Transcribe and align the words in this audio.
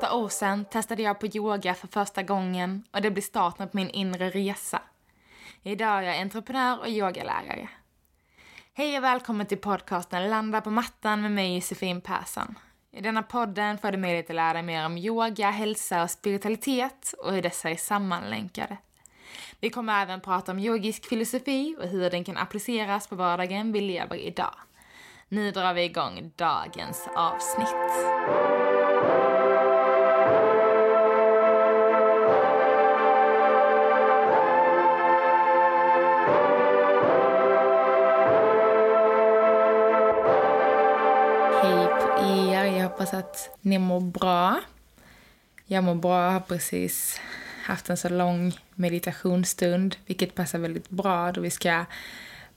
åtta 0.00 0.14
år 0.14 0.28
sedan 0.28 0.64
testade 0.64 1.02
jag 1.02 1.20
på 1.20 1.26
yoga 1.26 1.74
för 1.74 1.88
första 1.88 2.22
gången 2.22 2.84
och 2.92 3.02
det 3.02 3.10
blev 3.10 3.22
starten 3.22 3.68
på 3.68 3.76
min 3.76 3.90
inre 3.90 4.30
resa. 4.30 4.82
Idag 5.62 5.98
är 5.98 6.02
jag 6.02 6.18
entreprenör 6.18 6.78
och 6.78 6.88
yogalärare. 6.88 7.68
Hej 8.74 8.98
och 8.98 9.04
välkommen 9.04 9.46
till 9.46 9.58
podcasten 9.58 10.30
Landa 10.30 10.60
på 10.60 10.70
mattan 10.70 11.22
med 11.22 11.30
mig 11.30 11.54
Josefin 11.54 12.00
Persson. 12.00 12.54
I 12.92 13.00
denna 13.00 13.22
podden 13.22 13.78
får 13.78 13.92
du 13.92 13.98
möjlighet 13.98 14.30
att 14.30 14.36
lära 14.36 14.52
dig 14.52 14.62
mer 14.62 14.86
om 14.86 14.98
yoga, 14.98 15.50
hälsa 15.50 16.02
och 16.02 16.10
spiritualitet 16.10 17.14
och 17.18 17.32
hur 17.32 17.42
dessa 17.42 17.70
är 17.70 17.76
sammanlänkade. 17.76 18.76
Vi 19.60 19.70
kommer 19.70 20.02
även 20.02 20.20
prata 20.20 20.52
om 20.52 20.58
yogisk 20.58 21.08
filosofi 21.08 21.76
och 21.78 21.88
hur 21.88 22.10
den 22.10 22.24
kan 22.24 22.36
appliceras 22.36 23.06
på 23.06 23.16
vardagen 23.16 23.72
vi 23.72 23.80
lever 23.80 24.16
idag. 24.16 24.54
Nu 25.28 25.50
drar 25.50 25.74
vi 25.74 25.82
igång 25.82 26.32
dagens 26.36 27.08
avsnitt. 27.16 28.69
Hoppas 43.00 43.14
att 43.14 43.58
ni 43.60 43.78
mår 43.78 44.00
bra. 44.00 44.60
Jag 45.66 45.84
mår 45.84 45.94
bra, 45.94 46.24
jag 46.24 46.32
har 46.32 46.40
precis 46.40 47.20
haft 47.64 47.90
en 47.90 47.96
så 47.96 48.08
lång 48.08 48.52
meditationsstund, 48.74 49.96
vilket 50.06 50.34
passar 50.34 50.58
väldigt 50.58 50.90
bra 50.90 51.32
då 51.32 51.40
vi 51.40 51.50
ska 51.50 51.84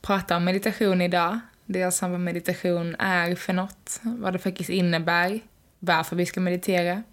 prata 0.02 0.38
om 0.38 0.44
meditation 0.44 1.02
idag. 1.02 1.40
Dels 1.66 2.02
om 2.02 2.12
vad 2.12 2.20
meditation 2.20 2.96
är 3.00 3.36
för 3.36 3.54
något, 3.54 4.00
vad 4.02 4.34
det 4.34 4.40
faktiskt 4.40 4.70
innebär, 4.70 5.40
varför 5.80 6.16
vi 6.16 6.26
ska 6.26 6.40
meditera. 6.40 7.04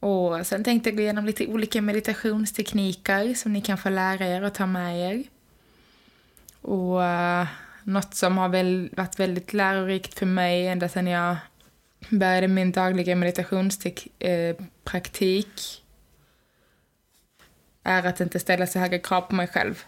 Och 0.00 0.46
sen 0.46 0.64
tänkte 0.64 0.90
jag 0.90 0.96
gå 0.96 1.02
igenom 1.02 1.26
lite 1.26 1.46
olika 1.46 1.82
meditationstekniker 1.82 3.34
som 3.34 3.52
ni 3.52 3.60
kan 3.60 3.78
få 3.78 3.88
lära 3.88 4.26
er 4.26 4.44
och 4.44 4.54
ta 4.54 4.66
med 4.66 5.10
er. 5.10 5.24
Och 6.62 7.04
eh, 7.04 7.46
något 7.84 8.14
som 8.14 8.38
har 8.38 8.48
väl, 8.48 8.90
varit 8.96 9.20
väldigt 9.20 9.52
lärorikt 9.52 10.18
för 10.18 10.26
mig 10.26 10.68
ända 10.68 10.88
sedan 10.88 11.06
jag 11.06 11.36
började 12.08 12.48
min 12.48 12.72
dagliga 12.72 13.16
meditationspraktik 13.16 15.82
eh, 17.84 17.92
är 17.92 18.06
att 18.06 18.20
inte 18.20 18.40
ställa 18.40 18.66
så 18.66 18.78
höga 18.78 18.98
krav 18.98 19.20
på 19.20 19.34
mig 19.34 19.46
själv. 19.46 19.84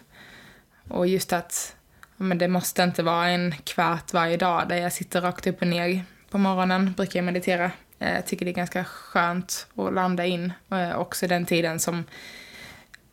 Och 0.87 1.07
just 1.07 1.33
att 1.33 1.75
men 2.17 2.37
det 2.37 2.47
måste 2.47 2.83
inte 2.83 3.03
vara 3.03 3.29
en 3.29 3.55
kvart 3.63 4.13
varje 4.13 4.37
dag 4.37 4.69
där 4.69 4.75
jag 4.75 4.93
sitter 4.93 5.21
rakt 5.21 5.47
upp 5.47 5.61
och 5.61 5.67
ner. 5.67 6.05
På 6.29 6.37
morgonen 6.37 6.93
brukar 6.93 7.19
jag 7.19 7.25
meditera. 7.25 7.71
Eh, 7.99 8.13
jag 8.13 8.25
tycker 8.25 8.45
det 8.45 8.51
är 8.51 8.55
ganska 8.55 8.83
skönt 8.83 9.67
att 9.75 9.93
landa 9.93 10.25
in. 10.25 10.53
Eh, 10.71 10.95
också 10.95 11.27
den 11.27 11.45
tiden 11.45 11.79
som 11.79 12.03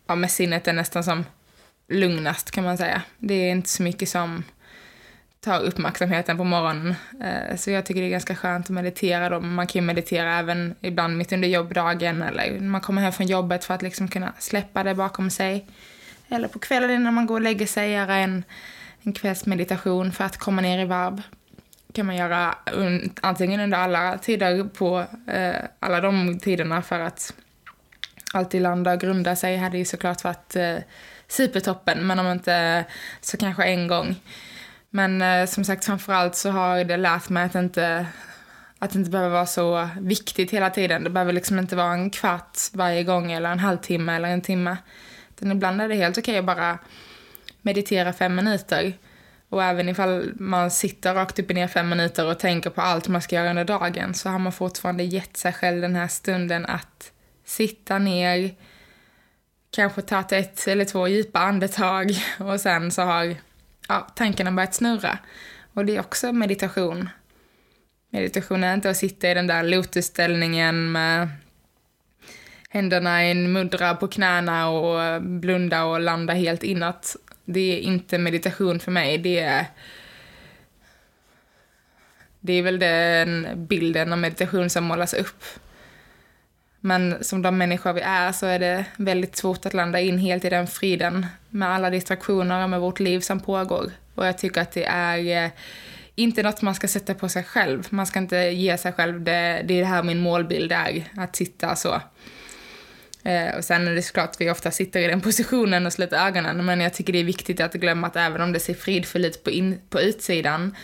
ja, 0.07 0.15
med 0.15 0.31
sinnet 0.31 0.69
är 0.69 0.73
nästan 0.73 1.05
som 1.05 1.25
lugnast 1.89 2.51
kan 2.51 2.65
man 2.65 2.79
säga. 2.79 3.03
Det 3.19 3.35
är 3.35 3.51
inte 3.51 3.69
så 3.69 3.83
mycket 3.83 4.09
som 4.09 4.45
tar 5.41 5.61
uppmärksamheten 5.61 6.37
på 6.37 6.45
morgonen. 6.45 6.95
Eh, 7.23 7.57
så 7.57 7.71
jag 7.71 7.87
tycker 7.87 8.01
det 8.01 8.07
är 8.07 8.11
ganska 8.11 8.37
skönt 8.37 8.67
att 8.67 8.71
meditera 8.71 9.29
då. 9.29 9.41
Man 9.41 9.67
kan 9.67 9.81
ju 9.83 9.87
meditera 9.87 10.39
även 10.39 10.75
ibland 10.81 11.17
mitt 11.17 11.33
under 11.33 11.49
jobbdagen 11.49 12.23
eller 12.23 12.51
när 12.51 12.69
man 12.69 12.81
kommer 12.81 13.03
hem 13.03 13.13
från 13.13 13.27
jobbet 13.27 13.65
för 13.65 13.75
att 13.75 13.83
liksom 13.83 14.09
kunna 14.09 14.33
släppa 14.39 14.83
det 14.85 14.95
bakom 14.95 15.31
sig. 15.31 15.67
Eller 16.29 16.49
på 16.49 16.59
kvällen 16.59 16.91
innan 16.91 17.15
man 17.15 17.27
går 17.27 17.35
och 17.35 17.41
lägger 17.41 17.67
sig, 17.67 17.91
göra 17.91 18.15
en 18.15 18.45
en 19.03 19.13
kvällsmeditation 19.13 20.13
för 20.13 20.25
att 20.25 20.37
komma 20.37 20.63
ner 20.63 20.79
i 20.79 20.85
varv. 20.85 21.23
kan 21.93 22.07
man 22.07 22.17
göra 22.17 22.55
un, 22.73 23.13
antingen 23.21 23.61
under 23.61 23.79
alla 23.79 24.19
tider 24.19 24.65
på 24.65 25.05
eh, 25.27 25.57
alla 25.81 26.01
de 26.01 26.39
tiderna 26.39 26.83
för 26.83 27.01
att 27.01 27.35
alltid 28.33 28.63
landa 28.63 28.93
och 28.93 29.01
grunda 29.01 29.37
sig 29.37 29.57
hade 29.57 29.79
ju 29.79 29.85
såklart 29.85 30.25
varit 30.25 30.57
eh, 30.57 30.77
supertoppen, 31.29 32.07
men 32.07 32.19
om 32.19 32.27
inte 32.27 32.85
så 33.21 33.37
kanske 33.37 33.65
en 33.65 33.89
gång. 33.89 34.17
Men 34.91 35.23
eh, 35.23 35.47
som 35.47 35.65
sagt, 35.65 35.85
framförallt 35.85 36.35
så 36.37 36.51
har 36.51 36.85
det 36.85 36.97
lärt 36.97 37.29
mig 37.29 37.45
att 37.45 37.55
inte 37.55 38.07
att 38.83 38.91
det 38.91 38.99
inte 38.99 39.11
behöver 39.11 39.31
vara 39.31 39.47
så 39.47 39.89
viktigt 40.01 40.51
hela 40.51 40.71
tiden. 40.71 41.05
Det 41.05 41.11
behöver 41.11 41.33
liksom 41.33 41.59
inte 41.59 41.77
vara 41.77 41.93
en 41.93 42.11
kvart 42.11 42.59
varje 42.73 43.05
gång 43.05 43.33
eller 43.33 43.53
en 43.53 43.59
halvtimme 43.59 44.17
eller 44.17 44.29
en 44.29 44.41
timme. 44.41 44.77
Utan 45.31 45.53
ibland 45.53 45.81
är 45.81 45.89
det 45.89 45.95
helt 45.95 46.19
okej 46.19 46.33
okay 46.33 46.39
att 46.39 46.57
bara 46.57 46.79
meditera 47.63 48.13
fem 48.13 48.35
minuter. 48.35 48.93
Och 49.49 49.65
även 49.65 49.89
ifall 49.89 50.33
man 50.35 50.71
sitter 50.71 51.15
rakt 51.15 51.39
upp 51.39 51.49
och 51.49 51.55
ner 51.55 51.69
fem 51.69 51.89
minuter 51.89 52.27
och 52.27 52.39
tänker 52.39 52.71
på 52.71 52.81
allt 52.81 53.09
man 53.09 53.23
ska 53.23 53.37
göra 53.37 53.51
under 53.51 53.65
dagen 53.65 54.15
så 54.15 54.29
har 54.29 54.39
man 54.39 54.53
fortfarande 54.53 55.05
gett 55.05 55.37
sig 55.37 55.53
själv 55.53 55.81
den 55.81 55.97
här 55.97 56.09
stunden 56.09 56.67
att 56.67 57.13
sitta 57.45 57.99
ner, 57.99 58.55
kanske 59.71 60.03
ta 60.03 60.21
ett 60.31 60.69
eller 60.69 60.85
två 60.85 61.09
djupa 61.09 61.39
andetag 61.39 62.11
och 62.39 62.61
sen 62.61 62.91
så 62.91 63.03
har 63.03 63.37
ja, 63.91 64.07
tankarna 64.15 64.53
börjat 64.53 64.75
snurra. 64.75 65.19
Och 65.75 65.85
det 65.85 65.97
är 65.97 66.01
också 66.01 66.33
meditation. 66.33 67.09
Meditation 68.11 68.65
är 68.65 68.75
inte 68.75 68.91
att 68.91 68.97
sitta 68.97 69.31
i 69.31 69.35
den 69.35 69.47
där 69.47 69.63
lotusställningen 69.63 70.93
med 70.93 71.29
händerna 72.71 73.27
i 73.27 73.31
en 73.31 73.53
muddra 73.53 73.95
på 73.95 74.09
knäna 74.09 74.69
och 74.69 75.23
blunda 75.23 75.85
och 75.85 76.01
landa 76.01 76.35
helt 76.35 76.63
inåt. 76.63 77.17
Det 77.45 77.61
är 77.61 77.79
inte 77.79 78.19
meditation 78.19 78.81
för 78.81 78.91
mig. 78.91 79.19
Det 79.19 79.39
är, 79.39 79.67
det 82.41 82.53
är 82.53 82.63
väl 82.63 82.79
den 82.79 83.49
bilden 83.67 84.13
av 84.13 84.19
meditation 84.19 84.71
som 84.71 84.85
målas 84.85 85.15
upp. 85.15 85.45
Men 86.81 87.25
som 87.25 87.43
de 87.43 87.59
människor 87.59 87.93
vi 87.93 88.01
är 88.01 88.33
så 88.33 88.47
är 88.47 88.59
det 88.59 88.85
väldigt 88.97 89.37
svårt 89.37 89.67
att 89.67 89.75
landa 89.75 90.01
in 90.01 90.19
helt 90.19 90.45
i 90.45 90.51
den 90.51 90.67
friden 90.67 91.27
med 91.51 91.69
alla 91.69 91.91
distraktioner 91.91 92.63
och 92.65 92.71
med 92.71 92.81
vårt 92.81 93.01
liv 93.01 93.21
som 93.21 93.41
pågår. 93.41 93.91
Och 94.15 94.27
jag 94.27 94.39
tycker 94.39 94.61
att 94.61 94.73
det 94.73 94.85
är 94.85 95.45
eh, 95.45 95.51
inte 96.15 96.43
något 96.43 96.63
man 96.63 96.75
ska 96.75 96.89
sätta 96.89 97.15
på 97.15 97.29
sig 97.29 97.45
själv. 97.45 97.87
Man 97.91 98.07
ska 98.07 98.19
inte 98.19 98.37
ge 98.37 98.79
sig 98.79 98.93
själv 98.93 99.21
det, 99.21 99.63
det 99.65 99.75
är 99.75 99.81
det 99.81 99.85
här 99.85 100.03
min 100.03 100.21
målbild 100.21 100.73
är, 100.73 101.05
att 101.17 101.37
sitta 101.37 101.77
så. 101.77 102.01
Eh, 103.23 103.57
och 103.57 103.65
sen 103.65 103.89
är 103.89 103.95
det 103.95 104.03
såklart 104.03 104.31
att 104.31 104.41
vi 104.41 104.51
ofta 104.51 104.71
sitter 104.71 105.01
i 105.01 105.07
den 105.07 105.21
positionen 105.31 105.87
och 105.87 105.93
sluter 105.93 106.27
ögonen, 106.27 106.65
men 106.65 106.81
jag 106.81 106.95
tycker 106.95 107.13
det 107.13 107.19
är 107.19 107.25
viktigt 107.25 107.61
att 107.61 107.73
glömma 107.73 108.07
att 108.07 108.17
även 108.17 108.41
om 108.41 108.53
det 108.53 108.61
ser 108.61 108.75
fridfullt 108.75 109.27
ut 109.27 109.45
på, 109.45 109.51
in, 109.51 109.81
på 109.91 110.01
utsidan 110.01 110.77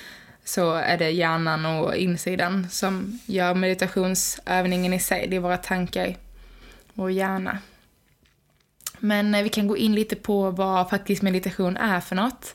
så 0.46 0.74
är 0.74 0.98
det 0.98 1.10
hjärnan 1.10 1.66
och 1.66 1.96
insidan 1.96 2.70
som 2.70 3.20
gör 3.26 3.54
meditationsövningen 3.54 4.92
i 4.92 5.00
sig. 5.00 5.26
Det 5.28 5.36
är 5.36 5.40
våra 5.40 5.56
tankar 5.56 6.16
och 6.94 7.10
hjärna. 7.10 7.58
Men 8.98 9.34
eh, 9.34 9.42
vi 9.42 9.48
kan 9.48 9.66
gå 9.66 9.76
in 9.76 9.94
lite 9.94 10.16
på 10.16 10.50
vad 10.50 10.90
faktiskt 10.90 11.22
meditation 11.22 11.76
är 11.76 12.00
för 12.00 12.16
något. 12.16 12.54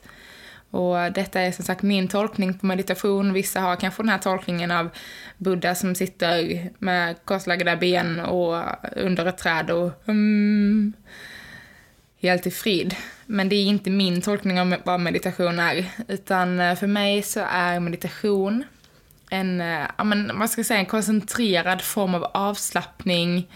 Och 0.70 1.12
detta 1.12 1.40
är 1.40 1.52
som 1.52 1.64
sagt 1.64 1.82
min 1.82 2.08
tolkning 2.08 2.58
på 2.58 2.66
meditation. 2.66 3.32
Vissa 3.32 3.60
har 3.60 3.76
kanske 3.76 4.02
den 4.02 4.08
här 4.08 4.18
tolkningen 4.18 4.70
av 4.70 4.88
Buddha 5.38 5.74
som 5.74 5.94
sitter 5.94 6.70
med 6.78 7.16
korslagda 7.24 7.76
ben 7.76 8.20
och 8.20 8.62
under 8.96 9.26
ett 9.26 9.38
träd 9.38 9.70
och 9.70 9.90
um, 10.04 10.92
helt 12.20 12.46
i 12.46 12.50
frid. 12.50 12.96
Men 13.32 13.48
det 13.48 13.56
är 13.56 13.64
inte 13.64 13.90
min 13.90 14.20
tolkning 14.20 14.60
av 14.60 14.74
vad 14.84 15.00
meditation 15.00 15.58
är. 15.58 15.84
Utan 16.08 16.60
eh, 16.60 16.74
för 16.74 16.86
mig 16.86 17.22
så 17.22 17.40
är 17.50 17.80
meditation 17.80 18.64
en, 19.30 19.60
eh, 19.60 19.86
ja 19.98 20.04
men 20.04 20.30
man 20.34 20.48
ska 20.48 20.64
säga, 20.64 20.80
en 20.80 20.86
koncentrerad 20.86 21.82
form 21.82 22.14
av 22.14 22.24
avslappning 22.24 23.48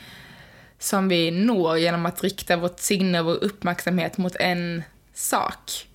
som 0.78 1.08
vi 1.08 1.30
når 1.30 1.78
genom 1.78 2.06
att 2.06 2.22
rikta 2.22 2.56
vårt 2.56 2.80
sinne 2.80 3.20
och 3.20 3.26
vår 3.26 3.44
uppmärksamhet 3.44 4.18
mot 4.18 4.36
en 4.36 4.82
sak. 5.14 5.86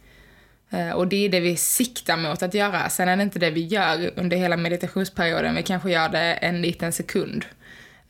Eh, 0.70 0.90
och 0.90 1.08
det 1.08 1.26
är 1.26 1.30
det 1.30 1.40
vi 1.40 1.56
siktar 1.58 2.18
mot 2.18 2.44
att 2.44 2.54
göra. 2.54 2.90
Sen 2.90 3.08
är 3.10 3.18
det 3.18 3.24
inte 3.24 3.40
det 3.40 3.50
vi 3.50 3.66
gör 3.66 4.12
under 4.16 4.38
hela 4.38 4.58
meditationsperioden. 4.58 5.56
Vi 5.56 5.64
kanske 5.64 5.92
gör 5.92 6.10
det 6.10 6.34
en 6.34 6.62
liten 6.62 6.92
sekund. 6.92 7.46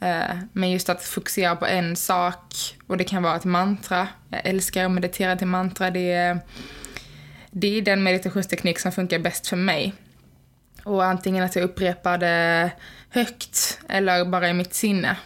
Eh, 0.02 0.36
men 0.52 0.72
just 0.72 0.90
att 0.90 1.04
fokusera 1.04 1.56
på 1.56 1.66
en 1.66 1.96
sak, 1.96 2.78
och 2.88 2.98
det 2.98 3.04
kan 3.04 3.24
vara 3.24 3.36
ett 3.36 3.46
mantra. 3.46 4.08
Jag 4.30 4.42
älskar 4.46 4.86
att 4.86 4.92
meditera 4.92 5.36
till 5.36 5.48
mantra. 5.48 5.92
Det 5.92 6.12
är, 6.12 6.40
det 7.52 7.68
är 7.68 7.82
den 7.82 8.04
meditationsteknik 8.04 8.80
som 8.80 8.92
funkar 8.92 9.20
bäst 9.20 9.48
för 9.48 9.58
mig. 9.58 9.94
Och 10.84 11.06
antingen 11.06 11.44
att 11.44 11.56
jag 11.56 11.64
upprepar 11.64 12.18
det 12.18 12.72
högt 13.10 13.80
eller 13.90 14.26
bara 14.26 14.50
i 14.50 14.54
mitt 14.54 14.74
sinne. 14.74 15.18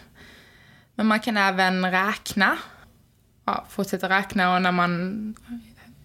Men 0.94 1.06
man 1.06 1.20
kan 1.20 1.36
även 1.36 1.90
räkna. 1.90 2.58
Ja, 3.44 3.66
fortsätta 3.68 4.08
räkna 4.08 4.54
och 4.54 4.62
när 4.62 4.72
man 4.72 5.34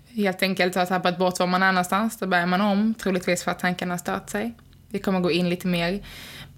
helt 0.09 0.43
enkelt 0.43 0.75
har 0.75 0.85
tappat 0.85 1.17
bort 1.17 1.39
var 1.39 1.47
man 1.47 1.63
är 1.63 1.71
någonstans, 1.71 2.17
då 2.17 2.27
börjar 2.27 2.45
man 2.45 2.61
om, 2.61 2.93
troligtvis 2.93 3.43
för 3.43 3.51
att 3.51 3.59
tankarna 3.59 3.93
har 3.93 3.97
stört 3.97 4.29
sig. 4.29 4.53
Vi 4.89 4.99
kommer 4.99 5.19
gå 5.19 5.31
in 5.31 5.49
lite 5.49 5.67
mer 5.67 6.01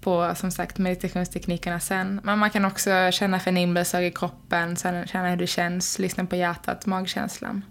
på 0.04 0.34
som 0.36 0.50
sagt 0.50 0.78
meditationsteknikerna 0.78 1.80
sen. 1.80 2.20
Men 2.24 2.38
man 2.38 2.50
kan 2.50 2.64
också 2.64 3.10
känna 3.12 3.40
förnimmelser 3.40 4.02
i 4.02 4.10
kroppen, 4.10 4.76
känna 4.76 5.30
hur 5.30 5.36
det 5.36 5.46
känns, 5.46 5.98
lyssna 5.98 6.26
på 6.26 6.36
hjärtat, 6.36 6.86
magkänslan. 6.86 7.64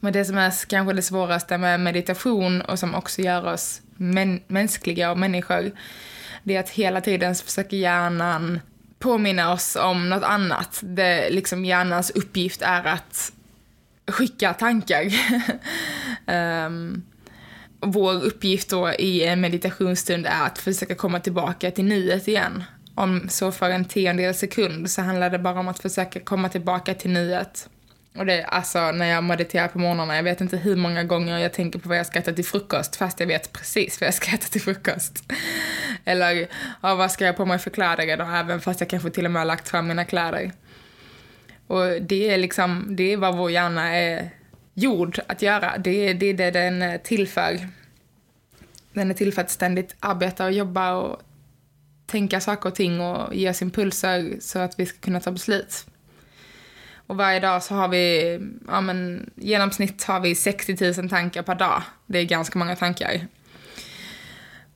Men 0.00 0.12
det 0.12 0.24
som 0.24 0.38
är 0.38 0.68
kanske 0.68 0.92
det 0.92 1.02
svåraste 1.02 1.58
med 1.58 1.80
meditation 1.80 2.62
och 2.62 2.78
som 2.78 2.94
också 2.94 3.22
gör 3.22 3.46
oss 3.52 3.80
män 3.96 4.40
mänskliga 4.46 5.10
och 5.10 5.18
människor 5.18 5.72
det 6.42 6.56
är 6.56 6.60
att 6.60 6.70
hela 6.70 7.00
tiden 7.00 7.34
försöker 7.34 7.76
hjärnan 7.76 8.60
påminna 8.98 9.52
oss 9.52 9.76
om 9.76 10.08
något 10.08 10.22
annat. 10.22 10.80
Det, 10.82 11.30
liksom 11.30 11.64
hjärnans 11.64 12.10
uppgift 12.10 12.62
är 12.62 12.86
att 12.86 13.32
skicka 14.06 14.54
tankar. 14.54 15.04
um, 16.66 17.02
vår 17.82 18.24
uppgift 18.24 18.70
då 18.70 18.92
i 18.92 19.24
en 19.24 19.40
meditationsstund 19.40 20.26
är 20.26 20.46
att 20.46 20.58
försöka 20.58 20.94
komma 20.94 21.20
tillbaka 21.20 21.70
till 21.70 21.84
nuet 21.84 22.28
igen. 22.28 22.64
Om 22.94 23.28
så 23.28 23.52
för 23.52 23.70
en 23.70 23.84
tiondel 23.84 24.34
sekund 24.34 24.90
så 24.90 25.02
handlar 25.02 25.30
det 25.30 25.38
bara 25.38 25.60
om 25.60 25.68
att 25.68 25.78
försöka 25.78 26.20
komma 26.20 26.48
tillbaka 26.48 26.94
till 26.94 27.10
nuet. 27.10 27.68
Och 28.16 28.26
det 28.26 28.40
är 28.40 28.44
alltså 28.44 28.92
när 28.92 29.06
jag 29.06 29.24
mediterar 29.24 29.68
på 29.68 29.78
morgnarna, 29.78 30.16
jag 30.16 30.22
vet 30.22 30.40
inte 30.40 30.56
hur 30.56 30.76
många 30.76 31.04
gånger 31.04 31.38
jag 31.38 31.52
tänker 31.52 31.78
på 31.78 31.88
vad 31.88 31.98
jag 31.98 32.06
ska 32.06 32.18
äta 32.18 32.32
till 32.32 32.44
frukost 32.44 32.96
fast 32.96 33.20
jag 33.20 33.26
vet 33.26 33.52
precis 33.52 34.00
vad 34.00 34.06
jag 34.06 34.14
ska 34.14 34.30
äta 34.30 34.46
till 34.46 34.60
frukost. 34.60 35.32
Eller 36.04 36.48
ja, 36.80 36.94
vad 36.94 37.10
ska 37.10 37.24
jag 37.24 37.36
på 37.36 37.44
mig 37.44 37.58
för 37.58 37.70
kläder 37.70 38.12
idag 38.12 38.38
även 38.38 38.60
fast 38.60 38.80
jag 38.80 38.88
kanske 38.88 39.10
till 39.10 39.24
och 39.24 39.30
med 39.30 39.40
har 39.40 39.46
lagt 39.46 39.68
fram 39.68 39.88
mina 39.88 40.04
kläder. 40.04 40.52
Och 41.66 42.02
det 42.02 42.30
är 42.30 42.38
liksom, 42.38 42.96
det 42.96 43.12
är 43.12 43.16
vad 43.16 43.36
vår 43.36 43.50
hjärna 43.50 43.96
är 43.96 44.30
gjord 44.74 45.20
att 45.26 45.42
göra. 45.42 45.78
Det 45.78 46.08
är 46.08 46.14
det, 46.14 46.32
det 46.32 46.50
den 46.50 46.82
eh, 46.82 47.00
tillför. 47.00 47.68
Den 48.92 49.10
är 49.10 49.14
till 49.14 49.32
för 49.32 49.42
att 49.42 49.50
ständigt 49.50 49.96
arbeta 50.00 50.44
och 50.44 50.52
jobba 50.52 50.94
och 50.94 51.22
tänka 52.06 52.40
saker 52.40 52.68
och 52.68 52.74
ting 52.74 53.00
och 53.00 53.34
ge 53.34 53.50
oss 53.50 53.62
impulser 53.62 54.36
så 54.40 54.58
att 54.58 54.78
vi 54.78 54.86
ska 54.86 54.98
kunna 54.98 55.20
ta 55.20 55.30
beslut. 55.30 55.86
Och 57.06 57.16
varje 57.16 57.40
dag 57.40 57.62
så 57.62 57.74
har 57.74 57.88
vi, 57.88 58.38
ja 58.68 58.80
men 58.80 59.30
genomsnitt 59.36 60.04
har 60.04 60.20
vi 60.20 60.34
60 60.34 60.92
000 61.00 61.08
tankar 61.08 61.42
per 61.42 61.54
dag. 61.54 61.82
Det 62.06 62.18
är 62.18 62.24
ganska 62.24 62.58
många 62.58 62.76
tankar. 62.76 63.26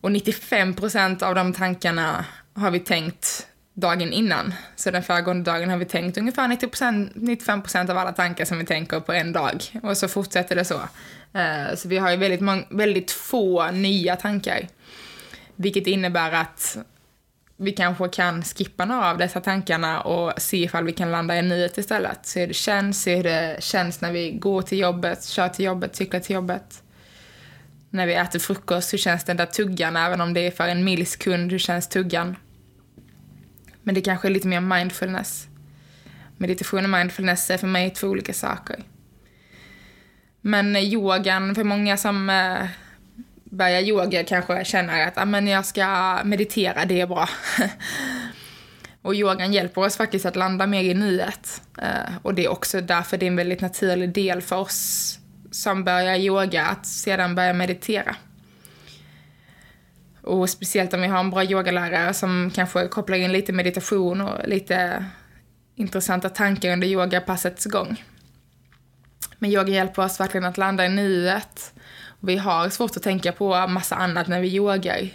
Och 0.01 0.13
95 0.13 0.75
procent 0.75 1.23
av 1.23 1.35
de 1.35 1.53
tankarna 1.53 2.25
har 2.55 2.71
vi 2.71 2.81
tänkt 2.81 3.47
dagen 3.77 4.13
innan. 4.13 4.55
Så 4.77 4.91
den 4.91 5.03
föregående 5.03 5.51
dagen 5.51 5.71
har 5.71 5.77
vi 5.77 5.85
tänkt 5.85 6.19
ungefär 6.19 6.49
90%, 6.49 7.13
95% 7.15 7.91
av 7.91 7.99
alla 7.99 8.13
tankar 8.13 8.45
som 8.45 8.59
vi 8.59 8.65
tänker 8.65 9.01
på 9.01 9.13
en 9.13 9.33
dag. 9.33 9.65
Och 9.83 9.97
så 9.97 10.09
fortsätter 10.09 10.57
det 10.57 10.65
så. 10.65 10.81
Eh, 11.39 11.75
så 11.77 11.89
vi 11.89 11.99
har 11.99 12.11
ju 12.11 12.17
väldigt, 12.17 12.67
väldigt 12.69 13.11
få 13.11 13.71
nya 13.71 14.17
tankar. 14.17 14.69
Vilket 15.57 15.87
innebär 15.87 16.33
att 16.33 16.79
vi 17.57 17.73
kanske 17.73 18.09
kan 18.09 18.43
skippa 18.43 18.85
några 18.85 19.11
av 19.11 19.19
dessa 19.19 19.41
tankarna 19.41 20.01
och 20.01 20.33
se 20.43 20.57
ifall 20.57 20.85
vi 20.85 20.93
kan 20.93 21.11
landa 21.11 21.37
i 21.37 21.43
nuet 21.43 21.79
istället. 21.79 22.27
Se 22.27 22.41
hur 22.41 22.47
det 22.47 22.55
känns, 22.55 23.03
se 23.03 23.17
hur 23.17 23.25
det 23.25 23.57
känns 23.61 24.01
när 24.01 24.13
vi 24.13 24.31
går 24.31 24.63
till 24.63 24.79
jobbet, 24.79 25.25
kör 25.25 25.49
till 25.49 25.65
jobbet, 25.65 25.97
cyklar 25.97 26.21
till 26.21 26.35
jobbet. 26.35 26.83
När 27.91 28.07
vi 28.07 28.15
äter 28.15 28.39
frukost, 28.39 28.93
hur 28.93 28.99
känns 28.99 29.25
den 29.25 29.37
där 29.37 29.47
tuggan, 29.47 29.97
även 29.97 30.21
om 30.21 30.35
det 30.35 30.41
är 30.41 30.51
för 30.51 30.69
en 30.69 30.85
millisekund, 30.85 31.53
hur 31.53 31.59
känns 31.59 31.89
tuggan? 31.89 32.37
Men 33.87 33.95
det 33.95 34.01
kanske 34.01 34.29
är 34.29 34.31
lite 34.31 34.49
mer 34.49 34.61
mindfulness. 34.61 35.47
Meditation 36.37 36.85
och 36.85 36.91
mindfulness 36.91 37.51
är 37.51 37.59
för 37.59 37.67
mig 37.67 37.91
två 37.91 38.07
olika 38.07 38.33
saker. 38.33 38.77
Men 40.41 40.77
eh, 40.77 40.83
yogan, 40.83 41.55
för 41.55 41.65
många 41.65 41.97
som 41.97 42.31
eh, 42.31 42.67
börjar 43.45 43.81
yoga 43.81 44.25
kanske 44.25 44.65
känner 44.65 45.07
att 45.09 45.19
ah, 45.19 45.25
men 45.25 45.47
jag 45.47 45.67
ska 45.67 46.19
meditera, 46.25 46.85
det 46.85 47.01
är 47.01 47.07
bra. 47.07 47.29
och 49.03 49.15
yogan 49.15 49.53
hjälper 49.53 49.81
oss 49.81 49.97
faktiskt 49.97 50.27
att 50.27 50.37
landa 50.37 50.67
mer 50.67 50.83
i 50.83 50.95
nuet. 50.95 51.63
Eh, 51.79 52.17
och 52.23 52.35
det 52.35 52.45
är 52.45 52.49
också 52.49 52.81
därför 52.81 53.17
det 53.19 53.27
är 53.27 53.31
en 53.31 53.37
väldigt 53.37 53.61
naturlig 53.61 54.13
del 54.13 54.43
för 54.43 54.57
oss 54.57 55.19
som 55.51 55.85
börjar 55.85 56.17
yoga 56.17 56.67
att 56.67 56.87
sedan 56.87 57.35
börja 57.35 57.53
meditera. 57.53 58.17
Och 60.27 60.51
speciellt 60.51 60.95
om 60.95 61.01
vi 61.01 61.07
har 61.07 61.21
en 61.21 61.31
bra 61.31 61.45
yogalärare 61.45 62.15
som 62.15 62.51
kanske 62.55 62.89
kopplar 62.89 63.17
in 63.17 63.33
lite 63.33 63.53
meditation 63.53 64.21
och 64.21 64.49
lite 64.49 65.05
intressanta 65.75 66.29
tankar 66.29 66.73
under 66.73 66.89
yogapassets 66.89 67.65
gång. 67.65 68.03
Men 69.39 69.51
yoga 69.51 69.73
hjälper 69.73 70.05
oss 70.05 70.21
verkligen 70.21 70.45
att 70.45 70.59
landa 70.59 70.87
i 70.87 70.89
nuet 70.89 71.73
vi 72.21 72.37
har 72.37 72.69
svårt 72.69 72.97
att 72.97 73.03
tänka 73.03 73.33
på 73.33 73.67
massa 73.67 73.97
annat 73.97 74.29
när 74.29 74.41
vi 74.41 74.55
yogar. 74.55 75.11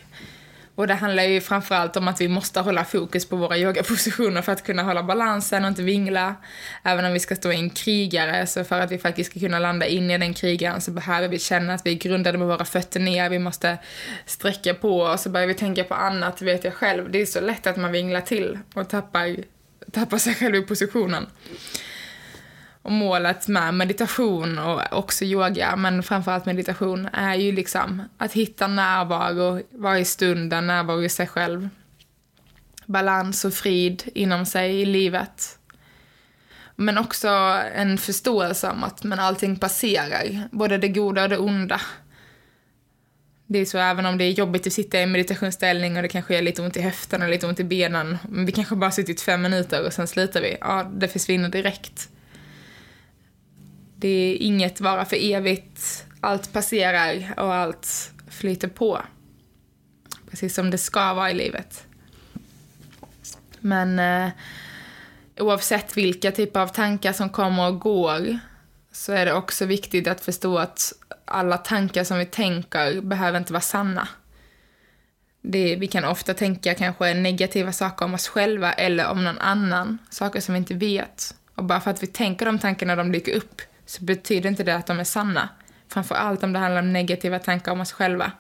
Och 0.76 0.88
det 0.88 0.94
handlar 0.94 1.24
ju 1.24 1.42
framförallt 1.42 1.98
om 1.98 2.08
att 2.08 2.22
vi 2.22 2.28
måste 2.28 2.60
hålla 2.60 2.86
fokus 2.86 3.26
på 3.26 3.36
våra 3.36 3.58
yogapositioner 3.58 4.42
för 4.42 4.52
att 4.52 4.64
kunna 4.64 4.84
hålla 4.84 5.04
balansen 5.04 5.64
och 5.64 5.68
inte 5.68 5.84
vingla. 5.84 6.36
Även 6.84 7.06
om 7.06 7.14
vi 7.14 7.20
ska 7.20 7.36
stå 7.36 7.52
i 7.52 7.56
en 7.56 7.70
krigare, 7.70 8.48
så 8.48 8.64
för 8.64 8.80
att 8.80 8.92
vi 8.92 8.98
faktiskt 8.98 9.32
ska 9.32 9.40
kunna 9.40 9.60
landa 9.60 9.86
in 9.86 10.12
i 10.12 10.18
den 10.18 10.34
krigaren 10.34 10.82
så 10.82 10.92
behöver 10.92 11.28
vi 11.28 11.40
känna 11.40 11.74
att 11.74 11.86
vi 11.86 11.92
är 11.92 11.96
grundade 11.96 12.38
med 12.38 12.48
våra 12.48 12.66
fötter 12.66 13.00
ner, 13.00 13.30
vi 13.30 13.40
måste 13.40 13.78
sträcka 14.26 14.74
på 14.74 15.02
oss 15.02 15.14
och 15.14 15.20
så 15.20 15.30
börjar 15.30 15.48
vi 15.48 15.54
tänka 15.54 15.84
på 15.84 15.94
annat, 15.94 16.42
vet 16.42 16.64
jag 16.64 16.74
själv. 16.74 17.12
Det 17.12 17.22
är 17.22 17.26
så 17.26 17.42
lätt 17.42 17.68
att 17.68 17.78
man 17.78 17.92
vinglar 17.92 18.22
till 18.22 18.60
och 18.74 18.90
tappar, 18.90 19.36
tappar 19.92 20.18
sig 20.18 20.36
själv 20.36 20.56
i 20.56 20.62
positionen. 20.62 21.28
Och 22.82 22.92
målet 22.92 23.48
med 23.48 23.74
meditation 23.74 24.60
och 24.60 24.82
också 24.92 25.26
yoga, 25.26 25.76
men 25.76 26.04
framförallt 26.04 26.46
meditation, 26.46 27.10
är 27.14 27.36
ju 27.36 27.52
liksom 27.52 28.04
att 28.18 28.34
hitta 28.34 28.68
närvaro, 28.68 29.62
vara 29.72 30.00
i 30.00 30.06
stunden, 30.06 30.68
närvaro 30.68 31.04
i 31.04 31.10
sig 31.10 31.28
själv. 31.28 31.70
Balans 32.86 33.46
och 33.46 33.54
frid 33.54 34.04
inom 34.14 34.46
sig 34.46 34.82
i 34.82 34.86
livet. 34.86 35.58
Men 36.76 36.98
också 36.98 37.28
en 37.76 37.98
förståelse 37.98 38.70
om 38.70 38.84
att 38.84 39.04
men 39.04 39.20
allting 39.20 39.56
passerar, 39.56 40.48
både 40.52 40.78
det 40.78 40.88
goda 40.88 41.24
och 41.24 41.30
det 41.30 41.38
onda. 41.38 41.82
Det 43.48 43.60
är 43.60 43.66
så 43.66 43.78
även 43.78 44.06
om 44.06 44.18
det 44.18 44.24
är 44.24 44.32
jobbigt 44.32 44.68
att 44.68 44.74
sitta 44.74 45.02
i 45.02 45.06
meditationsställning 45.06 45.96
och 45.96 46.02
det 46.02 46.08
kanske 46.08 46.38
är 46.38 46.42
lite 46.42 46.62
ont 46.62 46.78
i 46.78 46.82
höften 46.82 47.22
och 47.22 47.30
lite 47.30 47.48
ont 47.48 47.60
i 47.60 47.64
benen. 47.64 48.18
Men 48.30 48.46
vi 48.46 48.52
kanske 48.52 48.76
bara 48.76 48.92
suttit 48.92 49.22
fem 49.22 49.42
minuter 49.42 49.86
och 49.86 49.94
sen 49.94 50.08
slutar 50.08 50.42
vi. 50.42 50.58
Ja, 50.62 50.92
det 50.94 51.08
försvinner 51.08 51.50
direkt. 51.50 52.10
Det 54.02 54.08
är 54.08 54.36
inget 54.36 54.82
vara 54.82 55.06
för 55.06 55.18
evigt. 55.34 56.06
Allt 56.20 56.54
passerar 56.54 57.34
och 57.38 57.54
allt 57.54 58.12
flyter 58.30 58.68
på. 58.68 59.02
Precis 60.30 60.56
som 60.56 60.72
det 60.72 60.78
ska 60.78 61.14
vara 61.14 61.32
i 61.32 61.34
livet. 61.34 61.86
Men 63.60 64.00
eh, 64.00 64.32
oavsett 65.40 65.98
vilka 65.98 66.32
typer 66.32 66.60
av 66.60 66.68
tankar 66.68 67.14
som 67.14 67.30
kommer 67.30 67.68
och 67.68 67.80
går 67.80 68.40
så 68.92 69.14
är 69.14 69.26
det 69.26 69.34
också 69.34 69.66
viktigt 69.66 70.08
att 70.08 70.22
förstå 70.22 70.58
att 70.58 70.94
alla 71.26 71.58
tankar 71.58 72.04
som 72.04 72.18
vi 72.18 72.26
tänker 72.26 73.02
behöver 73.02 73.38
inte 73.38 73.54
vara 73.54 73.62
sanna. 73.62 74.08
Det, 75.42 75.76
vi 75.76 75.88
kan 75.88 76.06
ofta 76.06 76.34
tänka 76.34 76.74
kanske 76.74 77.14
negativa 77.14 77.74
saker 77.74 78.06
om 78.06 78.14
oss 78.14 78.28
själva 78.28 78.74
eller 78.74 79.08
om 79.08 79.24
någon 79.24 79.40
annan, 79.40 79.98
saker 80.10 80.42
som 80.42 80.54
vi 80.54 80.58
inte 80.58 80.74
vet. 80.74 81.36
Och 81.56 81.64
bara 81.64 81.82
för 81.82 81.92
att 81.92 82.04
vi 82.04 82.08
tänker 82.08 82.46
de 82.46 82.60
tankarna 82.60 82.96
de 82.96 83.12
dyker 83.12 83.36
upp 83.36 83.62
så 83.92 84.04
betyder 84.04 84.50
inte 84.50 84.64
det 84.64 84.76
att 84.76 84.88
de 84.88 85.00
är 85.00 85.04
sanna. 85.04 85.50
Framför 85.88 86.16
allt 86.16 86.44
om 86.44 86.54
det 86.54 86.60
handlar 86.60 86.82
om 86.82 86.94
negativa 86.94 87.40
tankar 87.40 87.72
om 87.72 87.82
oss 87.82 87.92
själva. 87.92 88.32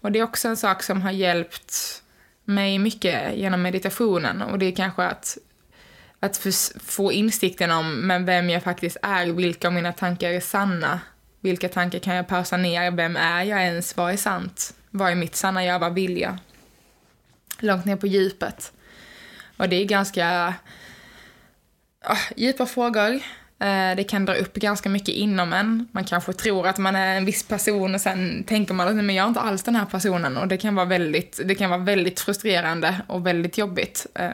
Och 0.00 0.12
det 0.12 0.18
är 0.18 0.22
också 0.22 0.48
en 0.48 0.56
sak 0.56 0.82
som 0.82 1.02
har 1.02 1.10
hjälpt 1.10 2.02
mig 2.44 2.78
mycket 2.78 3.36
genom 3.36 3.62
meditationen 3.62 4.42
och 4.42 4.58
det 4.58 4.66
är 4.66 4.72
kanske 4.72 5.02
att, 5.02 5.38
att 6.20 6.46
få 6.80 7.12
insikten 7.12 7.70
om 7.70 8.06
men 8.06 8.24
vem 8.24 8.50
jag 8.50 8.62
faktiskt 8.62 8.96
är, 9.02 9.26
vilka 9.26 9.68
av 9.68 9.74
mina 9.74 9.92
tankar 9.92 10.30
är 10.30 10.40
sanna, 10.40 11.00
vilka 11.40 11.68
tankar 11.68 11.98
kan 11.98 12.14
jag 12.14 12.28
pausa 12.28 12.56
ner, 12.56 12.90
vem 12.90 13.16
är 13.16 13.44
jag 13.44 13.62
ens, 13.62 13.96
vad 13.96 14.12
är 14.12 14.16
sant, 14.16 14.74
vad 14.90 15.10
är 15.10 15.14
mitt 15.14 15.36
sanna 15.36 15.64
jag, 15.64 15.78
vad 15.78 15.94
vill 15.94 16.20
jag? 16.20 16.38
Långt 17.58 17.84
ner 17.84 17.96
på 17.96 18.06
djupet. 18.06 18.72
Och 19.56 19.68
det 19.68 19.76
är 19.76 19.84
ganska 19.84 20.54
uh, 22.10 22.18
djupa 22.36 22.66
frågor 22.66 23.20
Eh, 23.58 23.96
det 23.96 24.04
kan 24.04 24.24
dra 24.24 24.34
upp 24.34 24.54
ganska 24.54 24.88
mycket 24.88 25.14
inom 25.14 25.52
en. 25.52 25.88
Man 25.92 26.04
kanske 26.04 26.32
tror 26.32 26.66
att 26.66 26.78
man 26.78 26.96
är 26.96 27.16
en 27.16 27.24
viss 27.24 27.42
person 27.42 27.94
och 27.94 28.00
sen 28.00 28.44
tänker 28.44 28.74
man 28.74 28.88
att 28.88 29.04
men 29.04 29.14
jag 29.14 29.24
är 29.24 29.28
inte 29.28 29.40
alls 29.40 29.62
den 29.62 29.76
här 29.76 29.86
personen 29.86 30.36
och 30.36 30.48
det 30.48 30.56
kan 30.56 30.74
vara 30.74 30.86
väldigt, 30.86 31.40
det 31.44 31.54
kan 31.54 31.70
vara 31.70 31.80
väldigt 31.80 32.20
frustrerande 32.20 33.00
och 33.06 33.26
väldigt 33.26 33.58
jobbigt. 33.58 34.06
Eh, 34.14 34.30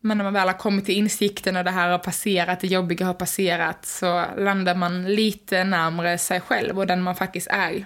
men 0.00 0.18
när 0.18 0.24
man 0.24 0.32
väl 0.32 0.48
har 0.48 0.58
kommit 0.58 0.84
till 0.84 0.94
insikten 0.94 1.56
och 1.56 1.64
det 1.64 1.70
här 1.70 1.90
har 1.90 1.98
passerat, 1.98 2.60
det 2.60 2.66
jobbiga 2.66 3.06
har 3.06 3.14
passerat, 3.14 3.86
så 3.86 4.24
landar 4.38 4.74
man 4.74 5.14
lite 5.14 5.64
närmre 5.64 6.18
sig 6.18 6.40
själv 6.40 6.78
och 6.78 6.86
den 6.86 7.02
man 7.02 7.16
faktiskt 7.16 7.46
är. 7.50 7.84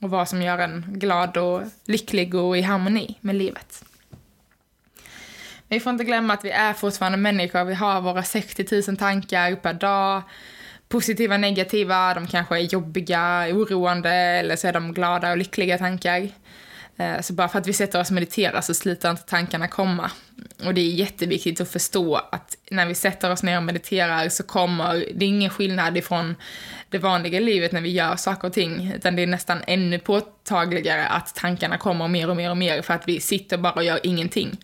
Och 0.00 0.10
vad 0.10 0.28
som 0.28 0.42
gör 0.42 0.58
en 0.58 0.84
glad 0.88 1.36
och 1.36 1.62
lycklig 1.84 2.34
och 2.34 2.58
i 2.58 2.62
harmoni 2.62 3.18
med 3.20 3.34
livet. 3.34 3.85
Vi 5.68 5.80
får 5.80 5.92
inte 5.92 6.04
glömma 6.04 6.34
att 6.34 6.44
vi 6.44 6.50
är 6.50 6.72
fortfarande 6.72 7.18
människor. 7.18 7.64
Vi 7.64 7.74
har 7.74 8.00
våra 8.00 8.22
60 8.22 8.82
000 8.88 8.96
tankar 8.96 9.56
per 9.56 9.72
dag. 9.72 10.22
Positiva, 10.88 11.36
negativa, 11.36 12.14
de 12.14 12.26
kanske 12.26 12.56
är 12.56 12.60
jobbiga, 12.60 13.46
oroande 13.52 14.10
eller 14.10 14.56
så 14.56 14.68
är 14.68 14.72
de 14.72 14.92
glada 14.92 15.30
och 15.30 15.36
lyckliga 15.36 15.78
tankar. 15.78 16.28
Eh, 16.96 17.20
så 17.20 17.32
bara 17.32 17.48
för 17.48 17.58
att 17.58 17.66
vi 17.66 17.72
sätter 17.72 18.00
oss 18.00 18.08
och 18.08 18.14
mediterar 18.14 18.60
så 18.60 18.74
slutar 18.74 19.10
inte 19.10 19.22
tankarna 19.22 19.68
komma. 19.68 20.10
Och 20.64 20.74
det 20.74 20.80
är 20.80 20.90
jätteviktigt 20.90 21.60
att 21.60 21.70
förstå 21.70 22.16
att 22.16 22.56
när 22.70 22.86
vi 22.86 22.94
sätter 22.94 23.30
oss 23.30 23.42
ner 23.42 23.56
och 23.56 23.62
mediterar 23.62 24.28
så 24.28 24.42
kommer, 24.42 24.94
det 25.14 25.24
är 25.24 25.28
ingen 25.28 25.50
skillnad 25.50 25.96
ifrån 25.96 26.34
det 26.88 26.98
vanliga 26.98 27.40
livet 27.40 27.72
när 27.72 27.80
vi 27.80 27.90
gör 27.90 28.16
saker 28.16 28.48
och 28.48 28.54
ting, 28.54 28.92
utan 28.96 29.16
det 29.16 29.22
är 29.22 29.26
nästan 29.26 29.58
ännu 29.66 29.98
påtagligare 29.98 31.06
att 31.06 31.34
tankarna 31.34 31.78
kommer 31.78 32.08
mer 32.08 32.30
och 32.30 32.36
mer 32.36 32.50
och 32.50 32.56
mer 32.56 32.82
för 32.82 32.94
att 32.94 33.08
vi 33.08 33.20
sitter 33.20 33.58
bara 33.58 33.72
och 33.72 33.84
gör 33.84 34.00
ingenting. 34.02 34.58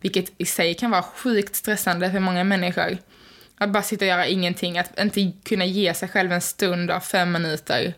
Vilket 0.00 0.32
i 0.38 0.44
sig 0.44 0.74
kan 0.74 0.90
vara 0.90 1.02
sjukt 1.02 1.56
stressande 1.56 2.10
för 2.10 2.20
många 2.20 2.44
människor. 2.44 2.98
Att 3.58 3.70
bara 3.70 3.82
sitta 3.82 4.04
och 4.04 4.08
göra 4.08 4.26
ingenting, 4.26 4.78
att 4.78 4.98
inte 5.00 5.32
kunna 5.44 5.64
ge 5.64 5.94
sig 5.94 6.08
själv 6.08 6.32
en 6.32 6.40
stund 6.40 6.90
av 6.90 7.00
fem 7.00 7.32
minuter. 7.32 7.94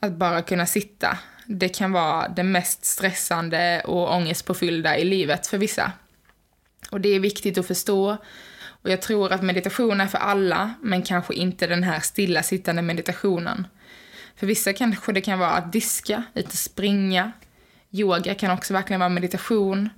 Att 0.00 0.12
bara 0.12 0.42
kunna 0.42 0.66
sitta. 0.66 1.18
Det 1.46 1.68
kan 1.68 1.92
vara 1.92 2.28
det 2.28 2.42
mest 2.42 2.84
stressande 2.84 3.82
och 3.84 4.14
ångestpåfyllda 4.14 4.98
i 4.98 5.04
livet 5.04 5.46
för 5.46 5.58
vissa. 5.58 5.92
Och 6.90 7.00
det 7.00 7.08
är 7.08 7.20
viktigt 7.20 7.58
att 7.58 7.66
förstå. 7.66 8.16
Och 8.82 8.90
jag 8.90 9.02
tror 9.02 9.32
att 9.32 9.42
meditation 9.42 10.00
är 10.00 10.06
för 10.06 10.18
alla, 10.18 10.74
men 10.82 11.02
kanske 11.02 11.34
inte 11.34 11.66
den 11.66 11.82
här 11.82 12.00
stillasittande 12.00 12.82
meditationen. 12.82 13.66
För 14.36 14.46
vissa 14.46 14.72
kanske 14.72 15.12
det 15.12 15.20
kan 15.20 15.38
vara 15.38 15.50
att 15.50 15.72
diska, 15.72 16.22
lite 16.34 16.56
springa. 16.56 17.32
Yoga 17.90 18.34
kan 18.34 18.50
också 18.50 18.74
verkligen 18.74 19.00
vara 19.00 19.08
meditation. 19.08 19.88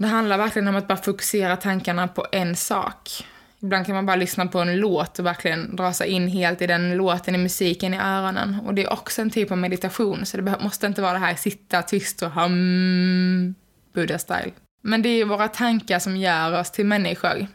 Det 0.00 0.06
handlar 0.06 0.38
verkligen 0.38 0.68
om 0.68 0.76
att 0.76 0.88
bara 0.88 0.98
fokusera 0.98 1.56
tankarna 1.56 2.08
på 2.08 2.26
en 2.32 2.56
sak. 2.56 3.24
Ibland 3.62 3.86
kan 3.86 3.94
man 3.94 4.06
bara 4.06 4.16
lyssna 4.16 4.46
på 4.46 4.58
en 4.58 4.76
låt 4.76 5.18
och 5.18 5.26
verkligen 5.26 5.76
dra 5.76 5.92
sig 5.92 6.08
in 6.08 6.28
helt 6.28 6.62
i 6.62 6.66
den 6.66 6.96
låten, 6.96 7.34
i 7.34 7.38
musiken, 7.38 7.94
i 7.94 7.98
öronen. 7.98 8.60
Och 8.66 8.74
det 8.74 8.82
är 8.82 8.92
också 8.92 9.22
en 9.22 9.30
typ 9.30 9.50
av 9.50 9.58
meditation, 9.58 10.26
så 10.26 10.36
det 10.36 10.56
måste 10.60 10.86
inte 10.86 11.02
vara 11.02 11.12
det 11.12 11.18
här 11.18 11.34
sitta 11.34 11.82
tyst 11.82 12.22
och 12.22 12.30
hum, 12.30 12.52
mm, 12.52 13.54
Buddha-style. 13.94 14.52
Men 14.82 15.02
det 15.02 15.08
är 15.08 15.24
våra 15.24 15.48
tankar 15.48 15.98
som 15.98 16.16
gör 16.16 16.60
oss 16.60 16.70
till 16.70 16.86
människor. 16.86 17.46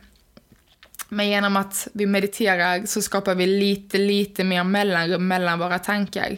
Men 1.09 1.29
genom 1.29 1.57
att 1.57 1.87
vi 1.93 2.05
mediterar 2.05 2.85
så 2.85 3.01
skapar 3.01 3.35
vi 3.35 3.47
lite, 3.47 3.97
lite 3.97 4.43
mer 4.43 4.63
mellanrum 4.63 5.27
mellan 5.27 5.59
våra 5.59 5.79
tankar. 5.79 6.37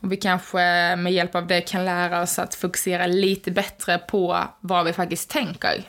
Och 0.00 0.12
vi 0.12 0.16
kanske 0.16 0.58
med 0.96 1.12
hjälp 1.12 1.34
av 1.34 1.46
det 1.46 1.60
kan 1.60 1.84
lära 1.84 2.22
oss 2.22 2.38
att 2.38 2.54
fokusera 2.54 3.06
lite 3.06 3.50
bättre 3.50 3.98
på 3.98 4.44
vad 4.60 4.84
vi 4.84 4.92
faktiskt 4.92 5.30
tänker. 5.30 5.84